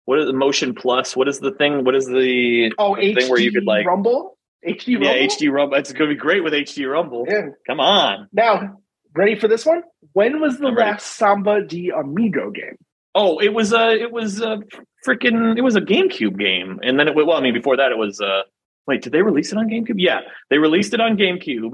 [0.07, 1.17] what is the motion plus?
[1.17, 1.83] What is the thing?
[1.83, 5.07] What is the oh the HD thing where you could like Rumble HD Rumble.
[5.07, 5.77] yeah HD Rumble?
[5.77, 7.25] It's gonna be great with HD Rumble.
[7.27, 7.47] Yeah.
[7.67, 8.29] Come on.
[8.31, 8.79] Now,
[9.13, 9.83] ready for this one?
[10.13, 10.91] When was the I'm ready.
[10.91, 12.77] last Samba de Amigo game?
[13.15, 14.59] Oh, it was a it was a
[15.05, 17.91] freaking it was a GameCube game, and then it went well, I mean, before that
[17.91, 18.43] it was uh
[18.87, 19.95] wait, did they release it on GameCube?
[19.97, 21.73] Yeah, they released it on GameCube.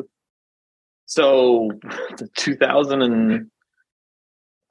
[1.05, 1.69] So,
[2.37, 3.51] 2000 and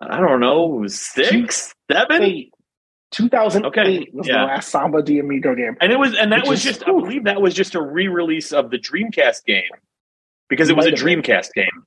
[0.00, 2.22] I don't know, six, seven.
[2.22, 2.52] Eight.
[3.12, 4.40] 2008 Okay, was yeah.
[4.40, 5.76] the last Samba de Amigo game.
[5.80, 8.70] And it was, and that was just, I believe that was just a re-release of
[8.70, 9.62] the Dreamcast game
[10.48, 11.22] because it was a have been.
[11.22, 11.84] Dreamcast game,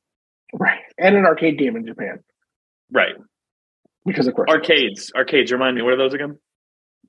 [0.53, 0.79] Right.
[0.97, 2.19] And an arcade game in Japan.
[2.91, 3.15] right?
[4.05, 4.49] Because of course.
[4.49, 5.51] Arcades, arcades.
[5.51, 6.37] Remind me, what are those again?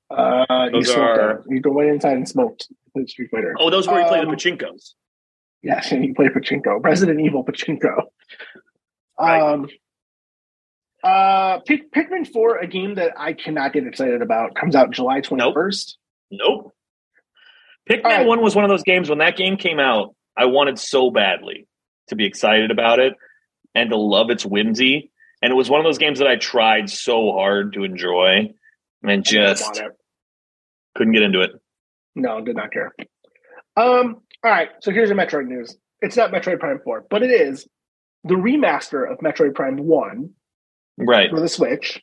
[0.09, 2.67] Uh, you Those smoked are- You go right inside and smoked.
[3.05, 3.55] Street Fighter.
[3.59, 4.93] Oh, those where you play the Um, pachinkos.
[5.61, 6.83] Yes, and you play Pachinko.
[6.83, 8.03] Resident Evil Pachinko.
[9.19, 9.39] Right.
[9.41, 9.67] Um,
[11.07, 15.21] uh, Pick, Pikmin 4, a game that I cannot get excited about, comes out July
[15.21, 15.93] 21st.
[16.31, 16.73] Nope.
[17.89, 18.27] Pikmin All right.
[18.27, 20.15] One was one of those games when that game came out.
[20.35, 21.67] I wanted so badly
[22.09, 23.13] to be excited about it
[23.73, 26.89] and to love its whimsy, and it was one of those games that I tried
[26.89, 28.53] so hard to enjoy
[29.03, 29.81] and just
[30.95, 31.51] couldn't get into it.
[32.15, 32.93] No, did not care.
[33.75, 35.77] Um, all right, so here's the Metroid news.
[36.01, 37.67] It's not Metroid Prime 4, but it is
[38.23, 40.31] the remaster of Metroid Prime 1
[40.97, 41.29] Right.
[41.29, 42.01] for the Switch.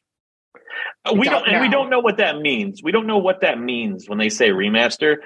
[1.04, 2.82] Uh, we don't, and we don't know what that means.
[2.82, 5.16] We don't know what that means when they say remaster.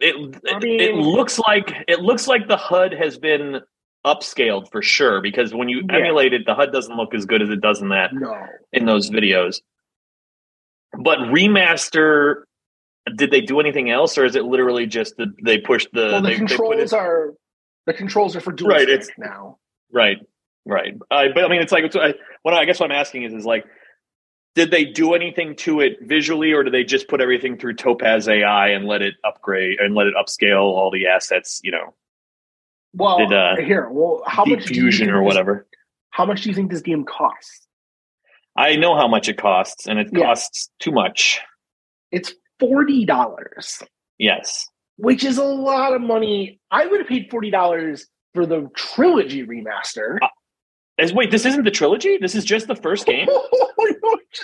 [0.00, 0.14] It
[0.50, 3.60] I it, mean- it looks like it looks like the HUD has been
[4.06, 5.98] upscaled for sure because when you Yeah.
[5.98, 8.46] emulate it, the HUD doesn't look as good as it does in that No.
[8.72, 9.60] in those videos.
[10.98, 12.42] But remaster,
[13.16, 16.22] did they do anything else, or is it literally just the, they pushed the well,
[16.22, 17.34] the they, they controls it, are
[17.86, 19.58] the controls are for dual Right, stick it's- now.
[19.92, 20.18] right,
[20.68, 20.94] right?
[21.10, 23.44] But I mean, it's like it's, I, what I guess what I'm asking is is
[23.44, 23.64] like,
[24.54, 28.28] did they do anything to it visually, or did they just put everything through Topaz
[28.28, 31.60] AI and let it upgrade and let it upscale all the assets?
[31.64, 31.94] You know,
[32.94, 35.66] Well, Did, uh, here, well, how much Fusion or this- whatever.
[36.10, 37.66] How much do you think this game costs?
[38.56, 40.24] I know how much it costs, and it Yeah.
[40.24, 41.40] costs too much.
[42.10, 43.82] It's forty dollars,
[44.18, 44.66] Yes.
[44.96, 46.58] which is a lot of money.
[46.72, 50.18] I would have paid forty dollars for the trilogy remaster.
[50.98, 52.18] As, wait, this isn't the trilogy.
[52.20, 53.28] This is just the first game.
[53.28, 53.96] Wait,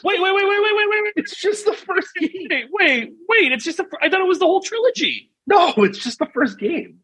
[0.04, 1.12] wait, wait, wait, wait, wait, wait, wait.
[1.16, 2.30] it's just the first game.
[2.50, 3.52] Wait, wait, wait!
[3.52, 5.30] It's just The, I thought it was the whole trilogy.
[5.46, 7.00] No, it's just the first game.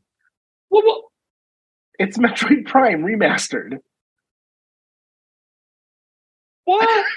[0.71, 1.13] Well, well,
[1.99, 3.79] It's Metroid Prime remastered.
[6.65, 6.89] what?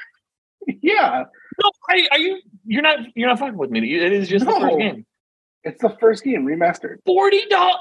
[0.81, 1.25] Yeah,
[1.61, 2.39] no, I, are you?
[2.65, 2.99] You're not.
[3.15, 3.79] You're not fucking with me.
[3.99, 5.05] It is just the first game.
[5.65, 6.99] it's the first game remastered.
[7.05, 7.75] Forty dollars.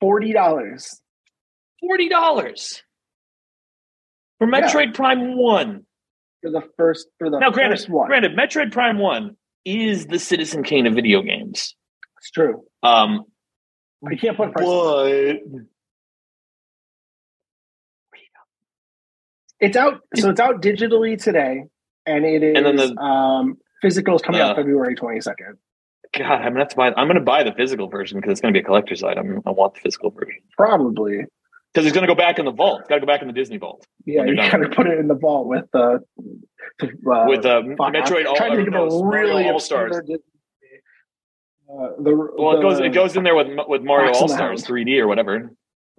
[0.00, 1.02] Forty dollars.
[1.80, 2.82] Forty dollars
[4.38, 5.84] for Metroid Prime One.
[6.42, 8.06] for the first for the Now, granted, first one.
[8.08, 11.74] granted, Metroid Prime One is the Citizen Kane of video games.
[12.18, 12.64] It's true.
[12.82, 13.24] Um,
[14.08, 14.66] You can't put a price.
[14.66, 15.42] it.
[15.52, 15.60] but
[19.60, 20.00] It's out.
[20.16, 21.64] So it's out digitally today,
[22.06, 22.56] and it is.
[22.56, 25.58] And then the- um, physical is coming out Uh, February twenty second.
[26.16, 26.92] God, I'm gonna have to buy.
[26.96, 29.42] I'm gonna buy the physical version because it's gonna be a collector's item.
[29.46, 31.24] I want the physical version Probably.
[31.78, 32.80] Because it's gonna go back in the vault.
[32.80, 35.06] It's got to go back in the Disney vault Yeah, you gotta put it in
[35.06, 36.00] the vault with the
[36.80, 36.84] uh,
[37.28, 39.96] with uh, Metroid All, trying to think of really All Stars.
[39.96, 40.02] Uh,
[42.02, 45.06] the, Well, it goes it goes in there with with Mario All Stars 3D or
[45.06, 45.52] whatever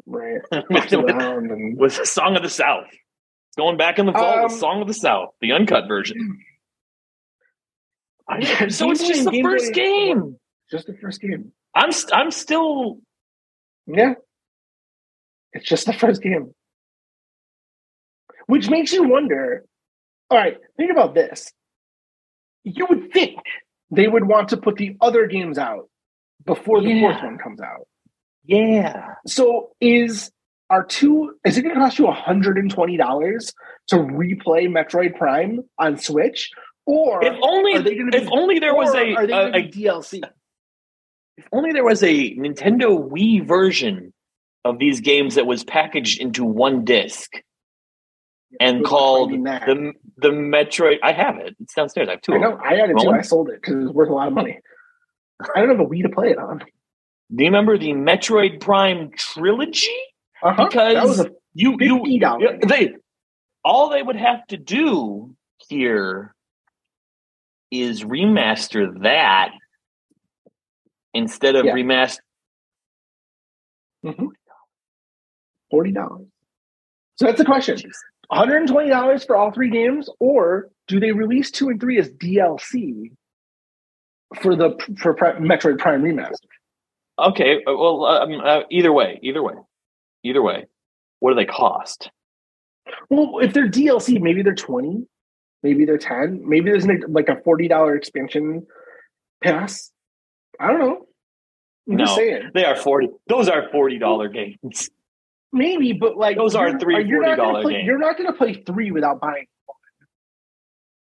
[0.06, 0.42] right.
[0.70, 2.88] with, the with, and with Song of the South.
[2.92, 6.40] It's going back in the vault with Um, Song of the South, the uncut version.
[8.42, 10.38] Yeah, so it's just the Game first game.
[10.70, 11.52] just the first game.
[11.74, 13.00] I'm st- I'm still
[13.88, 14.14] Yeah,
[15.54, 16.54] it's just the first game,
[18.48, 19.66] which makes you wonder.
[20.30, 21.52] All right, think about this.
[22.64, 23.40] You would think
[23.92, 25.90] they would want to put the other games out
[26.46, 27.88] before the fourth one comes out.
[28.46, 29.16] yeah.
[29.26, 30.32] So is
[30.70, 31.34] are two?
[31.44, 33.54] Is it going to cost you hundred and twenty dollars
[33.88, 36.52] to replay Metroid Prime on Switch?
[36.86, 39.68] Or If only are they gonna if only there was a, are they a, a
[39.70, 40.22] DLC?
[41.38, 44.09] if only there was a Nintendo Wii version
[44.66, 47.32] of these games that was packaged into one disc
[48.60, 50.98] and called the the Metroid.
[51.04, 51.56] I have it.
[51.60, 52.08] It's downstairs.
[52.08, 52.34] I have two.
[52.34, 52.60] I know.
[52.64, 53.10] I had it too.
[53.10, 54.60] I sold it because it was worth a lot of money.
[55.56, 56.60] I don't have a Wii to play it on.
[56.60, 59.92] Do you remember the Metroid Prime trilogy?
[60.42, 60.66] Uh-huh.
[60.66, 62.20] Because that was a You you fifty
[62.68, 62.96] they
[63.64, 65.36] all they would have to do
[65.68, 66.34] here
[67.72, 69.52] is remaster that
[71.14, 71.74] instead of Yeah.
[71.74, 72.20] remaster.
[75.72, 76.28] Forty dollars.
[77.18, 77.78] So that's the question:
[78.28, 81.80] one hundred and twenty dollars for all three games, or do they release two and
[81.80, 83.12] three as DLC
[84.42, 86.34] for the for Metroid Prime remaster?
[87.20, 89.56] Okay, uh, well, um, uh, either way, either way,
[90.24, 90.66] either way,
[91.20, 92.10] what do they cost?
[93.10, 95.06] Well, if they're DLC, maybe they're twenty.
[95.62, 96.42] Maybe they're ten.
[96.48, 98.66] Maybe there's like a forty dollar expansion
[99.44, 99.92] pass.
[100.60, 101.06] I don't know.
[101.90, 102.06] I'm No.
[102.06, 102.52] just saying.
[102.54, 103.10] They are forty.
[103.28, 104.90] Those are forty dollar games.
[105.52, 107.86] Maybe, but like Those are you're- three you're not gonna $40 play- games.
[107.88, 109.78] You're not going to play three without buying one.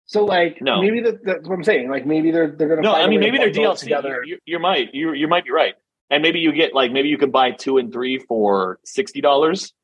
[0.06, 0.80] So like, No.
[0.80, 1.90] maybe that, that's what I'm saying.
[1.90, 2.88] Like maybe they're they're going to.
[2.88, 3.80] No, I mean maybe they're DLC.
[3.80, 4.22] together.
[4.24, 5.74] You, you might you you might be right,
[6.08, 9.74] and maybe you get like maybe you can buy two and three for sixty dollars.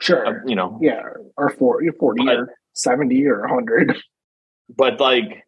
[0.00, 0.26] Sure.
[0.26, 1.02] Uh, you know, Yeah,
[1.36, 3.96] or 40, 40 But- or seventy or hundred.
[4.76, 5.44] but like,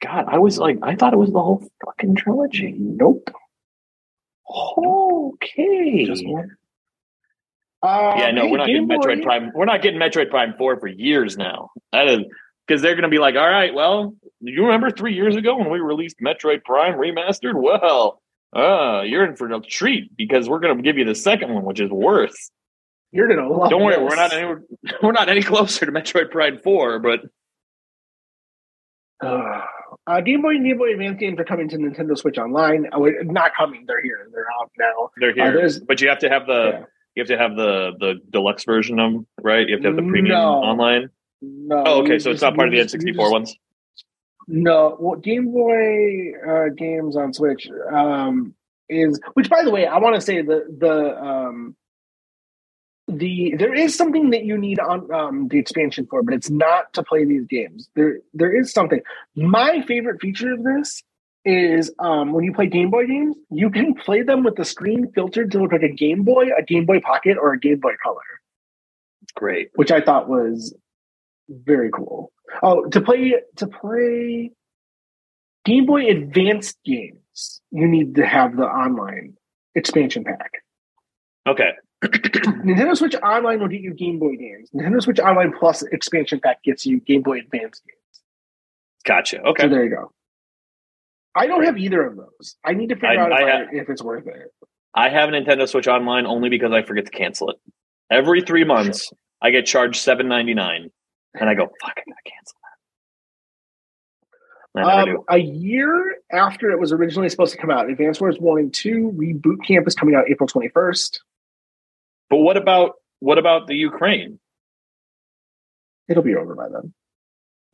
[0.00, 2.74] God, I was like, I thought it was the whole fucking trilogy.
[2.78, 3.30] Nope.
[4.76, 6.04] Okay.
[6.04, 6.56] Just one.
[7.84, 9.52] Uh, yeah, no, we're not Game getting Metroid Boy- Prime.
[9.54, 11.70] We're not getting Metroid Prime Four for years now.
[11.92, 12.20] That is
[12.66, 15.70] because they're going to be like, all right, well, you remember three years ago when
[15.70, 17.54] we released Metroid Prime remastered?
[17.54, 18.20] Well,
[18.56, 21.64] uh, you're in for a treat because we're going to give you the second one,
[21.64, 22.50] which is worse.
[23.12, 23.70] You're gonna love.
[23.70, 24.02] Don't worry, this.
[24.10, 24.54] we're not any,
[25.02, 27.20] we're not any closer to Metroid Prime Four, but
[29.22, 29.60] Uh,
[30.06, 32.88] uh, Game Boy and Game Boy Advance games are coming to Nintendo Switch Online.
[32.92, 34.26] Oh, not coming; they're here.
[34.32, 35.10] They're out now.
[35.18, 35.52] they're Uh, here.
[35.52, 36.84] there's but you have to have the yeah.
[37.14, 39.66] You have to have the the deluxe version of them, right?
[39.68, 40.48] You have to have the premium No.
[40.54, 41.10] online.
[41.42, 41.82] no.
[41.86, 43.56] Oh, okay, so it's not part of the N just- sixty four just- ones.
[44.46, 48.54] No, well, Game Boy uh, games on Switch um,
[48.90, 51.74] is, which by the way, I want to say the the um,
[53.08, 56.92] the there is something that you need on um, the expansion for, but it's not
[56.94, 57.88] to play these games.
[57.96, 59.00] There there is something.
[59.34, 61.02] My favorite feature of this
[61.44, 65.10] is um, when you play Game Boy games, you can play them with the screen
[65.14, 67.92] filtered to look like a Game Boy, a Game Boy Pocket, or a Game Boy
[68.02, 68.20] Color
[69.34, 69.70] Great.
[69.74, 70.74] which I thought was
[71.48, 72.32] very cool.
[72.62, 74.52] Oh, to play to play
[75.64, 79.34] Game Boy Advanced games, you need to have the online
[79.74, 80.52] expansion pack.
[81.46, 81.70] Okay.
[82.04, 84.70] Nintendo Switch Online will get you Game Boy games.
[84.74, 88.22] Nintendo Switch Online Plus expansion pack gets you Game Boy Advanced games.
[89.04, 89.40] Gotcha.
[89.40, 89.62] Okay.
[89.62, 89.68] So Okay.
[89.68, 90.12] there you go.
[91.34, 92.56] I don't have either of those.
[92.64, 94.52] I need to figure I- out if, I I- have- if it's worth it.
[94.94, 97.56] I have a Nintendo Switch Online only because I forget to cancel it.
[98.10, 99.12] Every three months,
[99.42, 100.92] I get charged seven ninety nine,
[101.34, 102.58] and I go, "Fuck, I gotta cancel
[104.74, 108.58] that." Um, a year after it was originally supposed to come out, Advance Wars 1
[108.58, 111.20] and 2 Reboot Camp is coming out April 21st.
[112.30, 114.38] But what about what about the Ukraine?
[116.08, 116.92] It'll be over by then.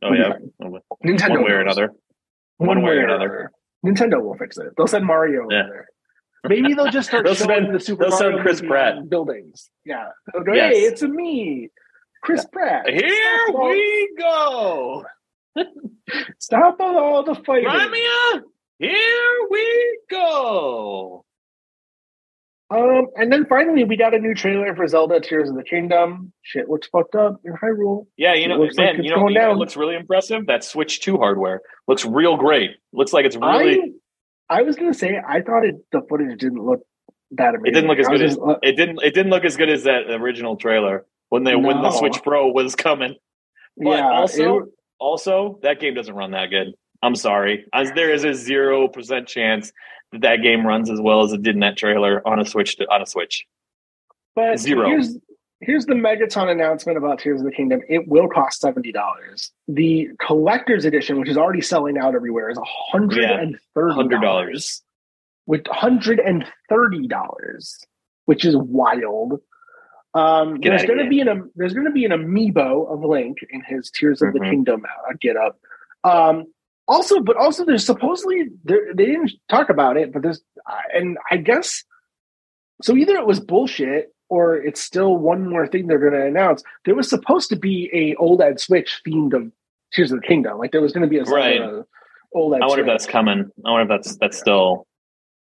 [0.03, 0.51] Oh be yeah, fine.
[0.57, 1.91] one Nintendo way or another.
[2.65, 3.51] One way or another.
[3.85, 4.67] Nintendo will fix it.
[4.77, 5.63] They'll send Mario Yeah.
[5.63, 5.87] over there.
[6.47, 9.09] Maybe they'll just start They'll showing send- the Super they'll send Mario Chris Pratt.
[9.09, 9.69] buildings.
[9.85, 10.09] Yeah.
[10.33, 10.73] Go, Yes.
[10.73, 11.69] hey, it's a me,
[12.23, 12.87] Chris Pratt.
[12.89, 13.09] Here
[13.47, 15.05] Stop all- we go,
[16.39, 17.69] Stop all the fighting.
[17.69, 18.43] Crimea.
[18.79, 21.25] Here we go.
[22.71, 26.31] Um, and then finally, we got a new trailer for Zelda Tears of the Kingdom.
[26.41, 28.07] Shit looks fucked up in Hyrule.
[28.15, 29.95] Yeah, you It know, looks like man, it's you know, going you know looks really
[29.95, 30.45] impressive.
[30.47, 32.71] That Switch Two hardware looks real great.
[32.93, 33.81] Looks like it's really.
[34.49, 36.79] I, I was gonna say I thought it the footage didn't look
[37.31, 37.65] that amazing.
[37.67, 38.99] It didn't look as good as just- uh, it didn't.
[39.03, 42.47] It didn't look as good as that original trailer when they when the Switch Pro
[42.47, 43.15] was coming.
[43.77, 44.09] But yeah.
[44.11, 46.67] also, it- also that game doesn't run that good.
[47.03, 47.65] I'm sorry.
[47.73, 49.73] As there is a zero percent chance
[50.13, 53.01] that game runs as well as it did in that trailer on a Switch on
[53.01, 53.45] a Switch.
[54.35, 54.87] But Zero.
[54.87, 55.17] Here's
[55.61, 57.81] here's the Megaton announcement about Tears of the Kingdom.
[57.87, 59.51] It will cost seventy dollars.
[59.67, 64.81] The collector's edition, which is already selling out everywhere, is hundred and thirty dollars.
[65.47, 67.79] With hundred and thirty dollars,
[68.25, 69.39] which is wild.
[70.13, 73.61] Um, there's going to be an there's going to be an amiibo of Link in
[73.63, 74.49] his Tears of the Mhm.
[74.49, 75.57] Kingdom uh, get up.
[76.03, 76.45] Um,
[76.91, 80.41] also, but also there's supposedly there, they didn't talk about it, but there's
[80.93, 81.83] and I guess
[82.81, 86.63] so either it was bullshit or it's still one more thing they're going to announce.
[86.85, 89.51] There was supposed to be a OLED Switch themed of
[89.93, 91.57] Tears of the Kingdom, like there was going to be a Right.
[91.59, 91.85] Zelda
[92.35, 92.61] OLED.
[92.61, 92.85] I wonder if Switch.
[92.87, 93.49] that's coming.
[93.65, 94.87] I wonder if that's that's still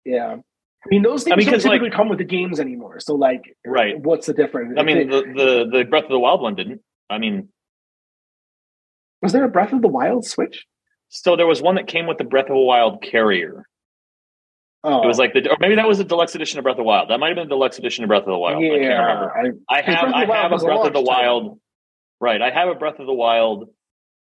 [0.05, 0.37] yeah.
[0.37, 3.01] I mean, those things I mean, don't 'cause, like- typically come with the games anymore.
[3.01, 3.99] So, like, Right.
[4.01, 4.75] What's the difference?
[4.79, 6.81] I mean, If the, the the Breath of the Wild one didn't.
[7.11, 7.49] I mean,
[9.23, 10.67] was there a Breath of the Wild Switch?
[11.09, 13.65] So there was one that came with the Breath of the Wild carrier.
[14.85, 16.79] Oh, It was like the, or maybe that was a deluxe edition of Breath of
[16.79, 17.11] the Wild.
[17.11, 18.59] That might have been a deluxe edition of Breath of the Wild.
[18.59, 19.33] I can't remember.
[19.69, 21.01] I, I have the I have a Breath of the.
[21.01, 21.59] Wild.
[22.21, 23.69] Right, I have a Breath of the Wild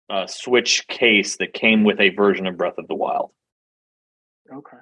[0.09, 3.31] uh, Switch case that came with a version of Breath of the Wild.
[4.51, 4.77] okay.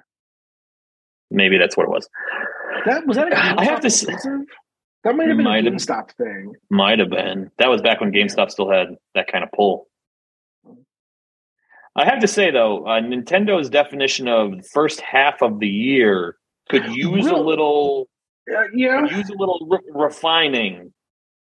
[1.30, 2.08] Maybe that's what it was.
[2.84, 3.32] That was that.
[3.32, 4.40] A I have to exclusive?
[5.04, 6.52] That might have been Might a have- GameStop thing.
[6.70, 7.50] Might have been.
[7.58, 9.88] That was back when GameStop still had that kind of pull.
[11.94, 16.36] I have to say though, uh, Nintendo's definition of the first half of the year
[16.68, 18.08] could use a little
[18.50, 20.92] Uh, yeah, use a little re- refining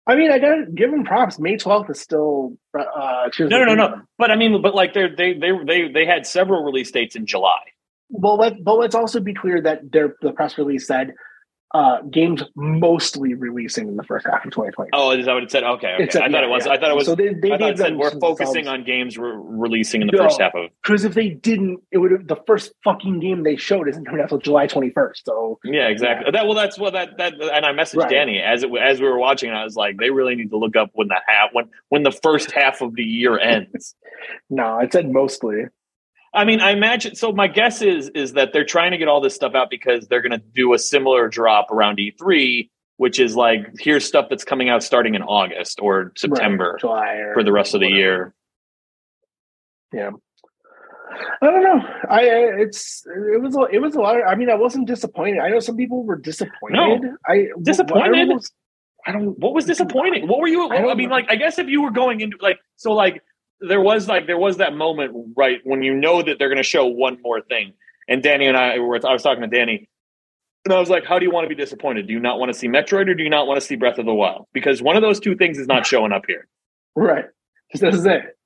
[0.07, 1.39] I mean, I gotta give them props.
[1.39, 4.03] May twelfth is still uh, no, no, no, no.
[4.19, 7.27] But I mean, but like they they they they they had several release dates in
[7.27, 7.59] July.
[8.09, 11.15] Well, let but let's also be clear that their the press release said
[11.77, 14.91] uh, games mostly releasing in the first half of 2020.
[14.95, 15.63] Oh, is that what it said?
[15.65, 16.05] Okay, okay.
[16.19, 16.67] A- I thought yeah, it was.
[16.67, 16.73] yeah.
[16.73, 17.07] I thought it was.
[17.07, 18.69] So they, they I thought it said we're focusing subs.
[18.69, 20.25] on games re- releasing in the No.
[20.25, 20.71] first half of.
[20.83, 24.21] because if they didn't, it would have the first fucking game they showed isn't coming
[24.21, 25.17] out until July 21st.
[25.25, 26.31] So Yeah, exactly.
[26.31, 27.35] That well, that's what that that.
[27.35, 28.11] And I messaged Right.
[28.11, 29.51] Danny as it as we were watching.
[29.51, 32.03] And I was like, they really need to look up when the half when when
[32.05, 33.95] the first half of the year ends.
[34.51, 35.65] no, it said mostly.
[36.37, 37.15] I mean, I imagine.
[37.17, 40.07] So my guess is is that they're trying to get all this stuff out because
[40.09, 42.69] they're going to do a similar drop around E3,
[42.99, 47.35] which is like here's stuff that's coming out starting in August or September Right, or
[47.35, 47.99] for the rest of the whatever.
[48.01, 48.35] year.
[49.93, 50.11] Yeah.
[51.41, 51.81] I don't know.
[52.11, 52.21] I
[52.61, 54.17] it's it was a, it was a lot.
[54.17, 55.41] Of, I mean, I wasn't disappointed.
[55.41, 56.75] I know some people were disappointed.
[57.03, 57.17] No.
[57.27, 58.45] I Disappointed?
[59.07, 59.39] I, don't.
[59.39, 60.27] What was disappointing?
[60.29, 60.69] What were you?
[60.69, 61.15] I I, mean, know.
[61.15, 63.23] like, I guess if you were going into like, so like,
[63.61, 66.63] there was like, there was that moment, right, when you know that they're going to
[66.63, 67.73] show one more thing.
[68.09, 69.89] And Danny and I were, I was talking to Danny,
[70.65, 72.07] and I was like, how do you want to be disappointed?
[72.07, 73.99] Do you not want to see Metroid or do you not want to see Breath
[73.99, 74.47] of the Wild?
[74.53, 76.49] Because one of those two things is not showing up here.
[76.95, 77.27] Right.
[77.73, 78.37] This is it.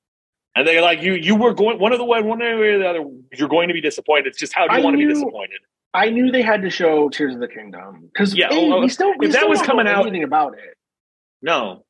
[0.54, 2.88] And they're like, you, you were going one of the one, one way or the
[2.88, 3.04] other.
[3.32, 4.26] You're going to be disappointed.
[4.26, 5.60] It's just how do you I want to be disappointed?
[5.94, 8.80] I knew they had to show Tears of the Kingdom because Yeah, yeah, oh, oh,
[8.80, 10.76] we still we if that still was don't coming out- anything about it.
[11.42, 11.84] No,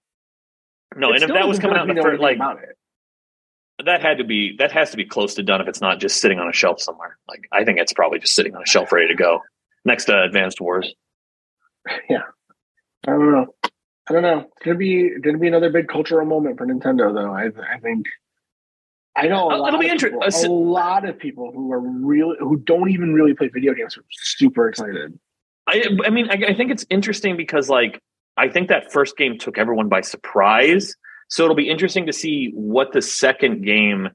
[0.94, 1.10] no.
[1.10, 2.76] It and if that was coming out in the first, like, about it.
[3.86, 6.20] That had to be that has to be close to done if it's not just
[6.20, 7.16] sitting on a shelf somewhere.
[7.28, 9.40] Like I think it's probably just sitting on a shelf ready to go
[9.84, 10.94] next to Advanced Wars.
[12.08, 12.22] Yeah,
[13.06, 13.46] I don't know.
[14.08, 14.40] I don't know.
[14.40, 17.32] It's gonna be gonna be another big cultural moment for Nintendo, though.
[17.32, 18.06] I I think.
[19.16, 20.20] I know a Uh, lot, it'll be interesting.
[20.22, 23.48] inter- people, uh, a lot of people who are really who don't even really play
[23.48, 25.18] video games are super excited.
[25.66, 28.00] I I mean I, I think it's interesting because like
[28.36, 30.94] I think that first game took everyone by surprise.
[31.30, 34.08] So it'll be interesting to see what the second game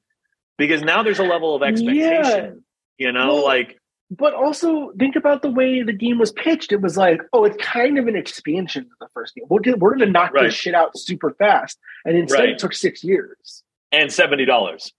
[0.57, 2.63] because now there's a level of expectation.
[2.97, 3.79] You know, Well, like
[4.11, 6.71] But also think about the way the game was pitched.
[6.71, 9.45] It was like, oh, it's kind of an expansion of the first game.
[9.49, 10.43] We're going to knock Right.
[10.45, 12.49] this shit out super fast, and instead Right.
[12.49, 13.63] it took six years.
[13.91, 14.91] and seventy dollars.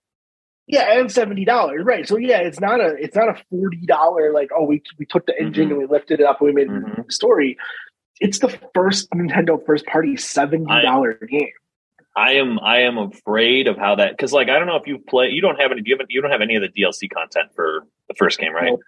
[0.69, 2.09] Yeah, and seventy dollars, right?
[2.09, 5.27] So yeah, it's not a it's not a forty dollar like oh we we took
[5.27, 5.71] the engine Mhm.
[5.73, 7.07] and we lifted it up and we made Mhm.
[7.09, 7.57] a story.
[8.21, 11.51] It's the first Nintendo first party seventy dollar game.
[12.17, 14.99] I am I am afraid of how that because like I don't know if you
[14.99, 17.51] play you don't have any you haven't you don't have any of the DLC content
[17.55, 18.81] for the first game right Nope.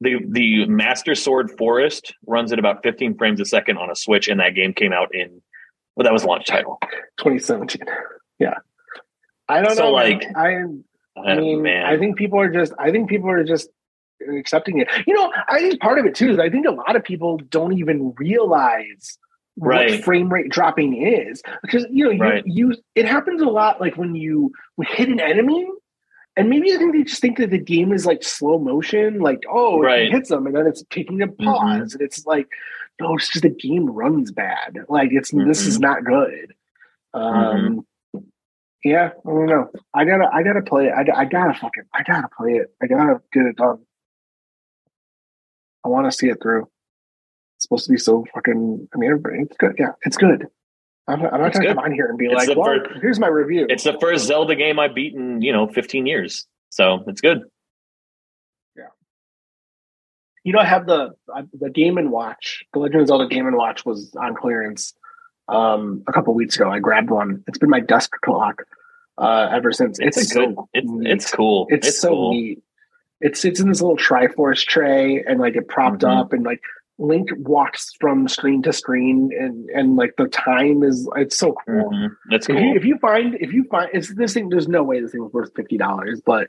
[0.00, 4.28] the the Master Sword Forest runs at about 15 frames a second on a Switch
[4.28, 5.42] and that game came out in
[5.94, 6.78] well that was launch title
[7.18, 7.82] 2017.
[8.38, 8.54] Yeah,
[9.48, 9.90] I don't So, know.
[9.92, 10.84] like, man.
[11.16, 12.72] I I mean, man I think people are just.
[12.78, 13.68] I think people are just
[14.38, 14.88] accepting it.
[15.06, 17.38] You know, I think part of it too is I think a lot of people
[17.50, 19.18] don't even realize
[19.60, 19.90] Right.
[19.90, 22.46] what frame rate dropping is because you know you, Right.
[22.46, 24.52] you it happens a lot like when you
[24.82, 25.68] hit an enemy.
[26.36, 29.42] And maybe I think they just think that the game is like slow motion, like
[29.50, 30.02] oh, Right.
[30.02, 31.44] it hits them and then it's taking a mm-hmm.
[31.44, 32.46] pause, and it's like,
[33.00, 34.78] no, it's just the game runs bad.
[34.88, 35.82] Like it's this is mm-hmm.
[35.82, 36.54] not good.
[37.14, 37.66] Mm-hmm.
[37.66, 37.86] Um,
[38.84, 39.70] yeah, I don't know.
[39.92, 40.92] I gotta, I gotta play it.
[40.92, 42.72] I, I gotta fucking, I gotta play it.
[42.80, 43.78] I gotta get it done.
[45.84, 46.68] I want to see it through.
[47.58, 48.88] It's supposed to be so fucking.
[48.94, 49.74] I mean, everybody, it's good.
[49.80, 50.46] Yeah, it's good.
[51.08, 53.26] I'm, I'm not gonna come on here and be It's like, well, first- here's my
[53.26, 53.66] review.
[53.68, 57.40] it's the first Zelda game I've beaten in you know 15 years so it's good
[58.76, 58.84] Yeah.
[60.44, 62.62] you know, I have the I- the Game and Watch.
[62.72, 64.94] The Legend of Zelda Game and Watch was on clearance
[65.48, 66.70] um, a couple weeks ago.
[66.70, 67.42] I grabbed one.
[67.48, 68.62] It's been my desk clock
[69.16, 69.98] uh, ever since.
[69.98, 72.30] it's, It's, a good it's it's cool It's, so cool.
[72.34, 72.62] neat.
[73.20, 76.20] It sits in this little Triforce tray and like it propped Mhm.
[76.20, 76.60] up and like
[77.00, 81.90] Link walks from screen to screen and and like the time is it's so cool.
[81.92, 82.10] Mhm.
[82.30, 84.82] That's If, cool you, if you find if you find it's this thing, there's no
[84.82, 86.48] way this thing was worth fifty dollars, but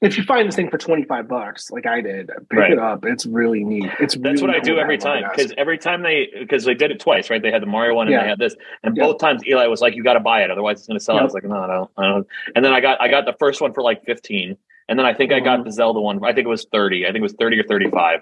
[0.00, 2.72] if you find this thing for twenty five bucks, like I did, pick Right.
[2.72, 3.04] it up.
[3.04, 3.90] It's really neat.
[4.00, 6.64] It's That's really what I do cool to every time because every time they because
[6.64, 7.42] they did it twice, right?
[7.42, 8.22] They had the Mario one and Yeah.
[8.22, 9.04] they had this, and Yeah.
[9.04, 11.18] both times Eli was like, "You got to buy it, otherwise it's going to sell."
[11.18, 12.26] I was like, "No, I don't, I don't."
[12.56, 14.56] And then I got I got the first one for like fifteen,
[14.88, 15.64] and then I think I got Mhm.
[15.64, 16.24] the Zelda one.
[16.24, 17.04] I think it was thirty.
[17.04, 18.20] I think it was thirty or thirty-five.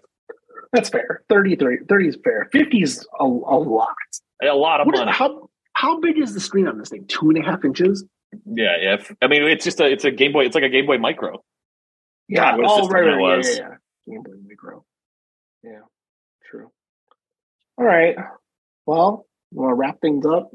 [0.72, 1.22] That's fair.
[1.28, 2.48] 30, 30, 30 is fair.
[2.52, 3.88] Fifty is a, a lot.
[4.42, 5.12] A lot of What is, money.
[5.12, 7.04] how how big is the screen on this thing?
[7.06, 8.04] Two and a half inches.
[8.46, 8.94] yeah, yeah.
[8.94, 10.44] If- I mean, it's just a it's a Game Boy.
[10.46, 11.42] It's like a Game Boy Micro.
[12.28, 12.56] Yeah.
[12.56, 13.48] God, oh, right, that right, was.
[13.48, 13.68] Yeah, yeah,
[14.06, 14.12] yeah.
[14.14, 14.84] Game Boy Micro.
[15.62, 15.80] Yeah,
[16.50, 16.70] true.
[17.78, 18.16] All right.
[18.86, 20.50] Well, want to wrap things up?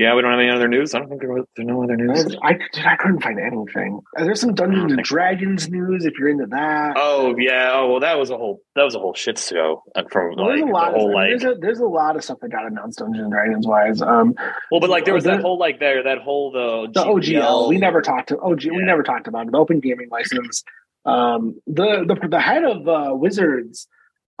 [0.00, 0.94] Yeah, we don't have any other news.
[0.94, 2.34] I don't think there was there's no other news.
[2.42, 4.00] I, dude, I couldn't find anything.
[4.16, 6.94] There's some Dungeons and Dragons news if you're into that.
[6.96, 7.72] Oh yeah.
[7.74, 10.46] Oh well, that was a whole that was a whole shit show uh, from Well,
[10.46, 12.38] like there's a the lot whole of like there's a, there's a lot of stuff
[12.40, 14.00] that got announced Dungeons and Dragons wise.
[14.00, 14.32] Um,
[14.70, 17.76] well, but like there was that whole like there that whole the the OGL we
[17.76, 19.52] never talked to OG we never talked about it.
[19.52, 20.64] The open gaming license.
[21.04, 23.86] Um, the the the head of uh, Wizards,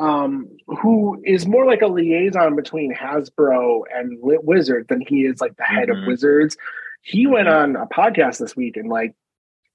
[0.00, 5.40] um, who is more like a liaison between Hasbro and Wi- Wizard than he is
[5.40, 6.02] like the head Mhm.
[6.02, 6.56] of Wizards.
[7.02, 9.14] He went on a podcast this week and like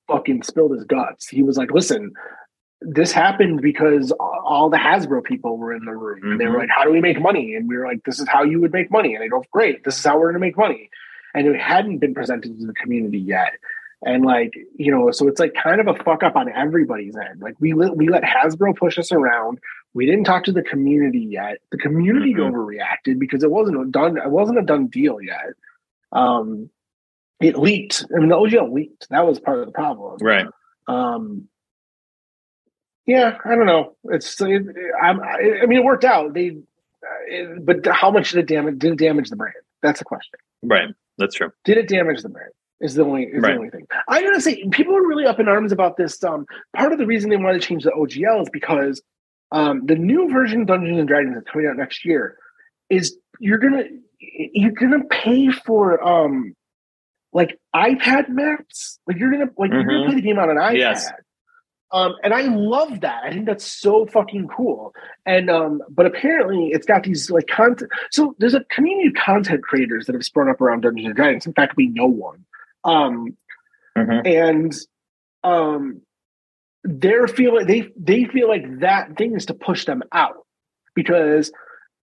[0.08, 1.28] fucking spilled his guts.
[1.28, 2.12] He was like, "Listen."
[2.82, 6.20] This happened because all the Hasbro people were in the room.
[6.24, 6.60] And they were Mhm.
[6.60, 8.74] like, "How do we make money?" And we were like, "This is how you would
[8.74, 10.90] make money." And they go, "Great, this is how we're going to make money."
[11.34, 13.54] And it hadn't been presented to the community yet.
[14.06, 17.42] And like you know, so it's like kind of a fuck up on everybody's end.
[17.42, 19.60] Like we let we let Hasbro push us around.
[19.96, 21.60] We didn't talk to the community yet.
[21.72, 22.52] The community Mhm.
[22.52, 24.18] overreacted because it wasn't a done.
[24.18, 25.54] It wasn't a done deal yet.
[26.12, 26.70] Um,
[27.40, 28.06] it leaked.
[28.16, 29.08] I mean, the OGL leaked.
[29.10, 30.18] That was part of the problem.
[30.22, 30.46] right.
[30.88, 31.48] Um,
[33.06, 33.96] yeah, I don't know.
[34.06, 34.64] It's it,
[35.02, 36.34] I'm, I, I mean, it worked out.
[36.34, 36.58] They,
[37.28, 38.80] it, but how much did it damage?
[38.80, 39.56] Did it damage the brand?
[39.82, 40.40] That's the question.
[40.64, 40.90] Right.
[41.18, 41.52] That's true.
[41.64, 42.52] Did it damage the brand?
[42.82, 43.52] Is the only is Right.
[43.54, 43.88] the only thing.
[44.10, 46.22] I gotta say, people are really up in arms about this.
[46.24, 49.02] Um, part of the reason they wanted to change the OGL is because
[49.52, 52.38] um, the new version of Dungeons and Dragons that's coming out next year
[52.90, 53.84] is you're gonna
[54.20, 56.56] you're gonna pay for um
[57.34, 59.00] like iPad maps.
[59.08, 60.06] Like you're gonna like you're gonna Mhm.
[60.08, 60.78] play the game on an iPad.
[60.78, 61.12] Yes.
[61.92, 63.24] Um, and I love that.
[63.24, 64.94] I think that's so fucking cool.
[65.26, 67.92] And um, but apparently it's got these like content.
[68.12, 71.46] So there's a community of content creators that have sprung up around Dungeons and Dragons.
[71.46, 72.44] In fact, we know one.
[72.84, 73.38] Um,
[73.98, 74.28] Mhm.
[74.28, 74.74] and
[75.44, 76.02] um,
[76.86, 80.36] they're feeling they they feel like that thing is to push them out
[80.96, 81.52] because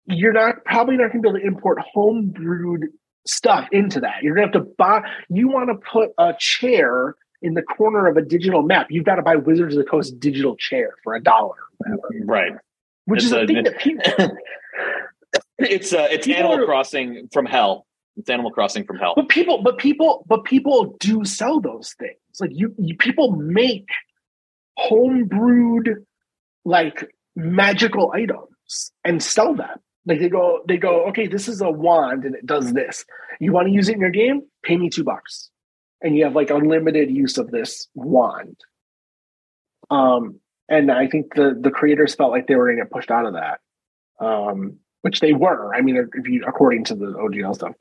[0.06, 2.86] you're not probably not going to be able to import home brewed
[3.26, 4.22] stuff into that.
[4.22, 5.00] You're going to have to buy.
[5.28, 8.86] You want to put a chair in the corner of a digital map.
[8.90, 11.54] You've got to buy Wizards of the Coast digital chair for a dollar,
[12.24, 12.52] Right.
[13.06, 14.02] which It's is a, a- thing that people.
[15.58, 17.86] It's uh it's People Animal are- Crossing from hell.
[18.16, 19.14] It's Animal Crossing from hell.
[19.16, 22.16] But people, but people, but people do sell those things.
[22.40, 23.88] Like you, you people make
[24.76, 26.04] home brewed
[26.64, 29.78] like magical items and sell them.
[30.06, 33.04] Like they go, they go, okay, this is a wand and it does this.
[33.40, 34.42] You want to use it in your game?
[34.62, 35.50] Pay me two bucks,
[36.00, 38.56] and you have like unlimited use of this wand.
[39.90, 43.26] Um, and I think the the creators felt like they were to get pushed out
[43.26, 43.60] of that,
[44.20, 45.74] um, which they were.
[45.74, 47.74] I mean, if you according to the OGL stuff.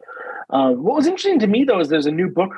[0.50, 2.52] Um, what was interesting to me though is there's a new book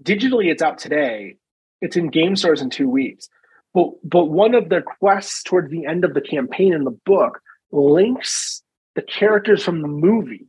[0.00, 0.50] digitally.
[0.50, 1.36] It's out today.
[1.80, 3.28] It's in game stores in two weeks.
[3.74, 7.40] But but one of the quests towards the end of the campaign in the book
[7.70, 8.62] links
[8.94, 10.46] the characters from the movie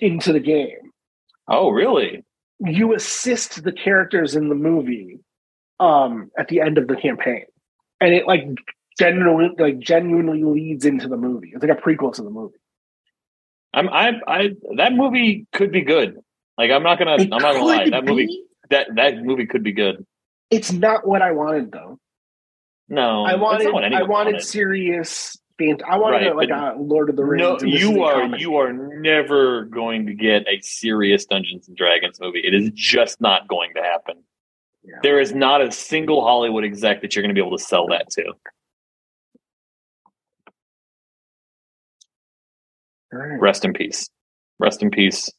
[0.00, 0.92] into the game.
[1.48, 2.24] Oh, really?
[2.58, 5.20] You assist the characters in the movie
[5.78, 7.44] um, at the end of the campaign,
[8.00, 8.46] and it like
[8.98, 11.52] genuinely like genuinely leads into the movie.
[11.54, 12.58] It's like a prequel to the movie.
[13.72, 16.18] I'm I I that movie could be good.
[16.58, 17.88] Like I'm not gonna It I'm not gonna lie.
[17.88, 20.04] That movie that that movie could be good.
[20.50, 21.98] It's not what I wanted though.
[22.90, 27.14] No, I wanted I anyone wanted, serious fant- I wanted Right, like a Lord of
[27.16, 27.40] the Rings.
[27.40, 28.42] No, and this is you are comedy.
[28.42, 32.40] you are never going to get a serious Dungeons and Dragons movie.
[32.40, 34.16] It is just not going to happen.
[34.82, 34.96] Yeah.
[35.04, 37.86] There is not a single Hollywood exec that you're going to be able to sell
[37.88, 38.32] that to.
[43.12, 43.40] Right.
[43.40, 44.08] Rest in peace.
[44.58, 45.30] Rest in peace.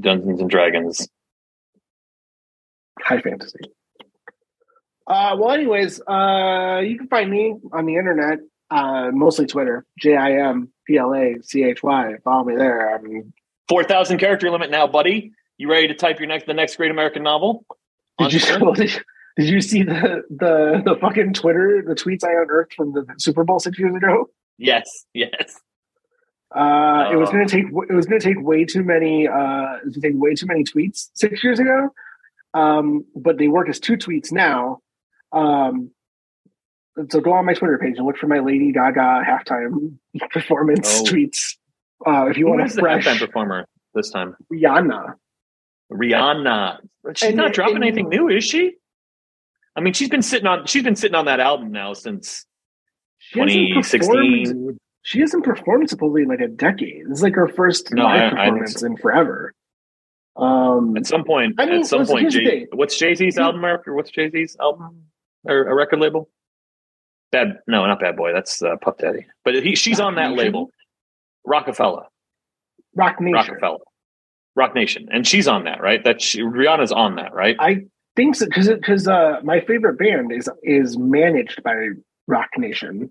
[0.00, 1.08] Dungeons and Dragons.
[3.02, 3.58] high fantasy.
[5.08, 8.40] Uh, well, anyways, uh, you can find me on the internet,
[8.70, 12.14] uh, mostly Twitter, J I M P L A C H Y.
[12.22, 12.94] Follow me there.
[12.94, 13.32] I'm
[13.68, 15.32] Four thousand character limit now, buddy.
[15.56, 17.64] You ready to type your next the next great American novel?
[18.18, 18.72] Did you, Twitter?
[18.74, 19.00] did you
[19.38, 23.44] did you see the, the the fucking Twitter the tweets I unearthed from the Super
[23.44, 24.28] Bowl six years ago?
[24.58, 25.58] Yes, yes.
[26.54, 27.32] Uh, it was Oh.
[27.32, 30.00] going to take it was going to take way too many uh, it was to
[30.00, 31.90] take way too many tweets six years ago,
[32.54, 34.80] um, but they work as two tweets now.
[35.32, 35.90] Um,
[37.10, 39.98] so go on my Twitter page and look for my Lady Gaga halftime
[40.30, 41.04] performance Oh.
[41.04, 41.56] tweets.
[42.06, 44.36] Uh, if you Who want is a the fresh halftime performer this time?
[44.52, 45.14] Rihanna,
[45.92, 46.78] Rihanna.
[47.14, 48.74] She's And- not dropping and- anything new, is she?
[49.76, 52.44] I mean, she's been sitting on she's been sitting on that album now since
[53.18, 53.84] she hasn't performed.
[54.46, 54.78] 2016.
[55.02, 57.06] She hasn't performed supposedly in like a decade.
[57.08, 58.86] This is like her first No, live I- I performance so.
[58.86, 59.54] in forever.
[60.36, 63.44] Um, At some point, I mean, at some listen, point, Jay, what's Jay Z's Yeah.
[63.46, 63.64] album?
[63.64, 65.04] Or what's Jay Z's album
[65.44, 66.28] or a record label?
[67.30, 68.32] Bad, no, not Bad Boy.
[68.32, 69.26] That's uh, Puff Daddy.
[69.44, 70.38] But he, she's on that Nation?
[70.38, 70.70] label.
[71.44, 72.04] Rockefeller,
[72.94, 73.34] Roc Nation.
[73.34, 73.78] Rockefeller,
[74.56, 76.02] Roc Nation, and she's on that, right?
[76.04, 77.56] That she, Rihanna's on that, right?
[77.58, 77.84] I
[78.16, 81.88] think so because because uh, my favorite band is is managed by
[82.26, 83.10] Roc Nation,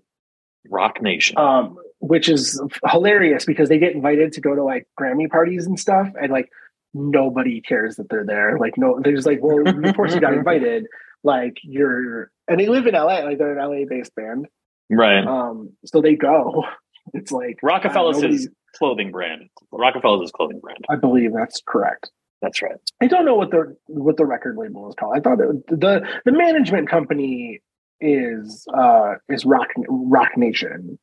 [0.68, 1.38] Roc Nation.
[1.38, 2.60] um, which is
[2.90, 6.48] hilarious because they get invited to go to like Grammy parties and stuff, and like
[6.94, 8.58] nobody cares that they're there.
[8.58, 10.86] Like no, they're just like, well, of course you got invited.
[11.24, 13.20] Like you're, and they live in LA.
[13.20, 14.46] Like they're an LA based band,
[14.90, 15.26] right.
[15.26, 16.64] um, so they go.
[17.14, 19.48] It's like Rockefeller's his clothing brand.
[19.72, 20.84] Rockefeller's his clothing brand.
[20.90, 22.10] I believe that's correct.
[22.42, 22.76] That's right.
[23.00, 25.16] I don't know what the what the record label is called.
[25.16, 27.60] I thought it, the the management company
[28.00, 30.98] is uh is Rock Roc Nation.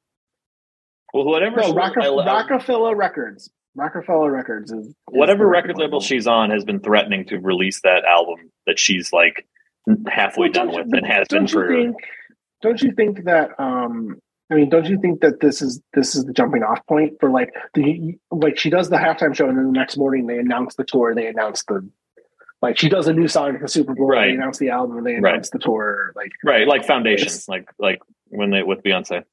[1.13, 3.49] Well, whatever No, Rock, Roc-A-Fella Records.
[3.75, 8.03] Roc-A-Fella Records is, is whatever record label she's on has been threatening to release that
[8.05, 9.45] album that she's like
[10.07, 11.95] halfway Well, done with you- and has been for think?
[12.61, 13.51] Don't you think that?
[13.59, 14.17] um
[14.51, 17.29] I mean, don't you think that this is this is the jumping off point for
[17.31, 20.75] like the like she does the halftime show and then the next morning they announce
[20.75, 21.87] the tour, they announce the
[22.61, 24.27] like she does a new song at the Super Bowl, Right.
[24.27, 25.33] they announce the album, and they Right.
[25.33, 26.13] announce the tour.
[26.15, 29.23] Like, right like foundation like like when they with Beyonce.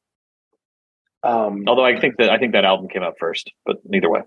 [1.22, 4.22] um, Although I think that I think that album came out first, but neither way.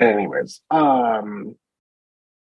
[0.00, 1.54] anyways, um,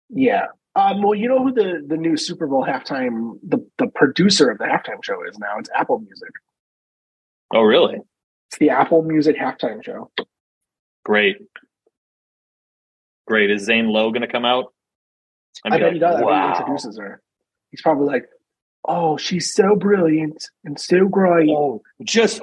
[0.08, 0.46] yeah.
[0.76, 4.58] Um, well, you know who the the new Super Bowl halftime the the producer of
[4.58, 5.58] the halftime show is now?
[5.58, 6.30] It's Apple Music.
[7.52, 7.96] Oh, really?
[8.48, 10.10] It's the Apple Music halftime show.
[11.04, 11.36] Great.
[13.26, 13.50] Great.
[13.50, 14.72] Is Zane Lowe going to come out?
[15.64, 16.16] I be bet he like, does.
[16.16, 16.50] I bet he Wow.
[16.58, 17.20] introduces her.
[17.70, 18.24] He's probably like,
[18.86, 22.40] "Oh, she's so brilliant and so great." Oh, just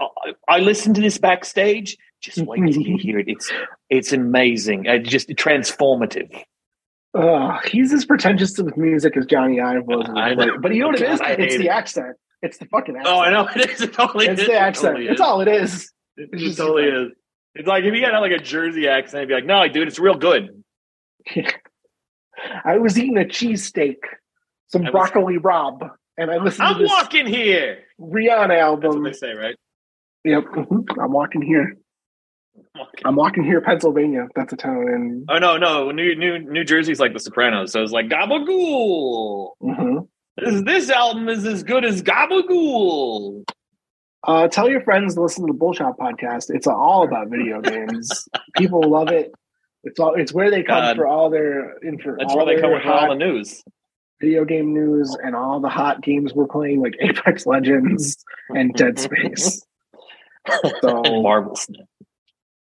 [0.50, 1.98] I listened to this backstage.
[2.22, 3.28] Just wait till you hear it.
[3.30, 3.52] It's
[3.90, 4.88] it's amazing.
[4.88, 6.44] Uh, just transformative.
[7.14, 10.05] Ugh, he's as pretentious with music as Jony Ive was.
[10.62, 11.20] But you know what it is?
[11.20, 11.70] God, It's the it.
[11.70, 12.16] accent.
[12.41, 13.16] It's the fucking accent.
[13.16, 13.82] Oh, I know it is.
[13.82, 14.47] It totally It's is.
[14.47, 14.88] the It accent.
[14.95, 15.26] totally That's is.
[15.26, 15.91] all it is.
[16.18, 17.12] It It's just totally like- is.
[17.55, 19.97] It's like if you got like a Jersey accent, you'd be like, "No, dude, it's
[19.97, 20.64] real good."
[22.66, 23.95] I was eating a cheesesteak,
[24.68, 27.80] some was- broccoli rabe, and I listened I'm to this walking here.
[27.99, 29.01] Rihanna That's album.
[29.01, 29.55] what they say, right?
[30.24, 30.84] Yep, mhm.
[31.03, 31.78] I'm walking here.
[32.58, 33.01] I'm walking.
[33.05, 34.28] I'm walking here, Pennsylvania.
[34.36, 35.26] That's a town in.
[35.30, 39.49] Oh no, no, New New New Jersey's like The Sopranos, so it's like Gabagool.
[39.62, 40.08] Mhm.
[40.38, 43.43] This this album is as good as Gabagool.
[44.24, 46.49] Uh, tell your friends to listen to the Bullshot podcast.
[46.53, 48.28] It's all about video games.
[48.58, 49.32] People love it.
[49.84, 50.16] It's all.
[50.16, 50.95] It's where they come God.
[50.97, 51.78] for all their.
[51.78, 53.64] In for That's all where they come with all the news.
[54.20, 58.18] video game news and all the hot games we're playing, like Apex Legends
[58.49, 59.62] and Dead Space.
[60.82, 61.86] So Marvel Snap.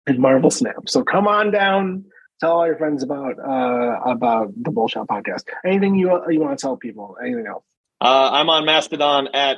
[0.07, 0.87] And Marvel Snap.
[0.87, 2.05] So come on down.
[2.39, 5.43] Tell all your friends about uh about the Bullshot podcast.
[5.65, 7.17] Anything you you want to tell people?
[7.23, 7.63] Anything else?
[7.99, 9.57] Uh, I'm on Mastodon at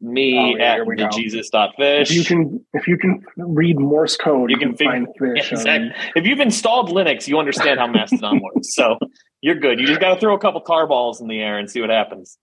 [0.00, 1.08] me Oh, yeah, at the.
[1.12, 2.10] Jesus.fish.
[2.10, 5.52] If you can if you can read Morse code, You can find fish.
[5.52, 5.90] Exactly.
[6.16, 8.74] If you've installed Linux, you understand how Mastodon works.
[8.74, 8.96] So
[9.40, 9.80] you're good.
[9.80, 11.90] You just got to throw a couple tar balls in the air and see what
[11.90, 12.38] happens.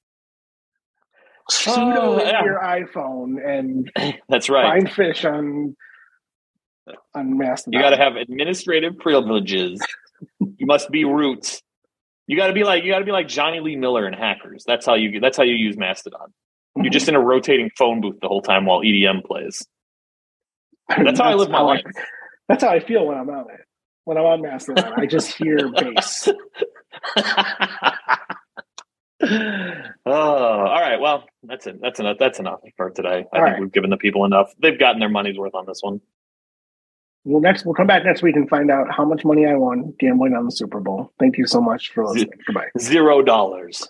[1.49, 2.43] sudo Oh, yeah.
[2.43, 3.89] your iPhone and
[4.29, 4.83] That's right.
[4.83, 5.75] find fish on
[7.13, 7.73] on Mastodon.
[7.73, 9.81] You got to have administrative privileges.
[10.39, 11.61] you must be root.
[12.27, 14.63] You got to be like you got to be like Jonny Lee Miller in Hackers.
[14.65, 16.33] That's how you that's how you use Mastodon.
[16.75, 19.65] You're just in a rotating phone booth the whole time while EDM plays.
[20.89, 21.83] That's how I live my life.
[22.47, 23.61] that's how I feel when I'm on it.
[24.03, 26.29] When I'm on Mastodon, I just hear bass.
[29.21, 29.31] oh,
[30.05, 30.99] all right.
[30.99, 31.79] Well, that's it.
[31.81, 32.17] That's enough.
[32.19, 33.09] That's enough for today.
[33.09, 33.59] I All think right.
[33.59, 34.53] we've given the people enough.
[34.61, 36.01] They've gotten their money's worth on this one.
[37.27, 39.93] Well, next we'll come back next week and find out how much money I won
[39.99, 41.11] gambling on the Super Bowl.
[41.19, 42.29] Thank you so much for listening.
[42.45, 42.69] Goodbye.
[42.79, 43.85] Zero dollars.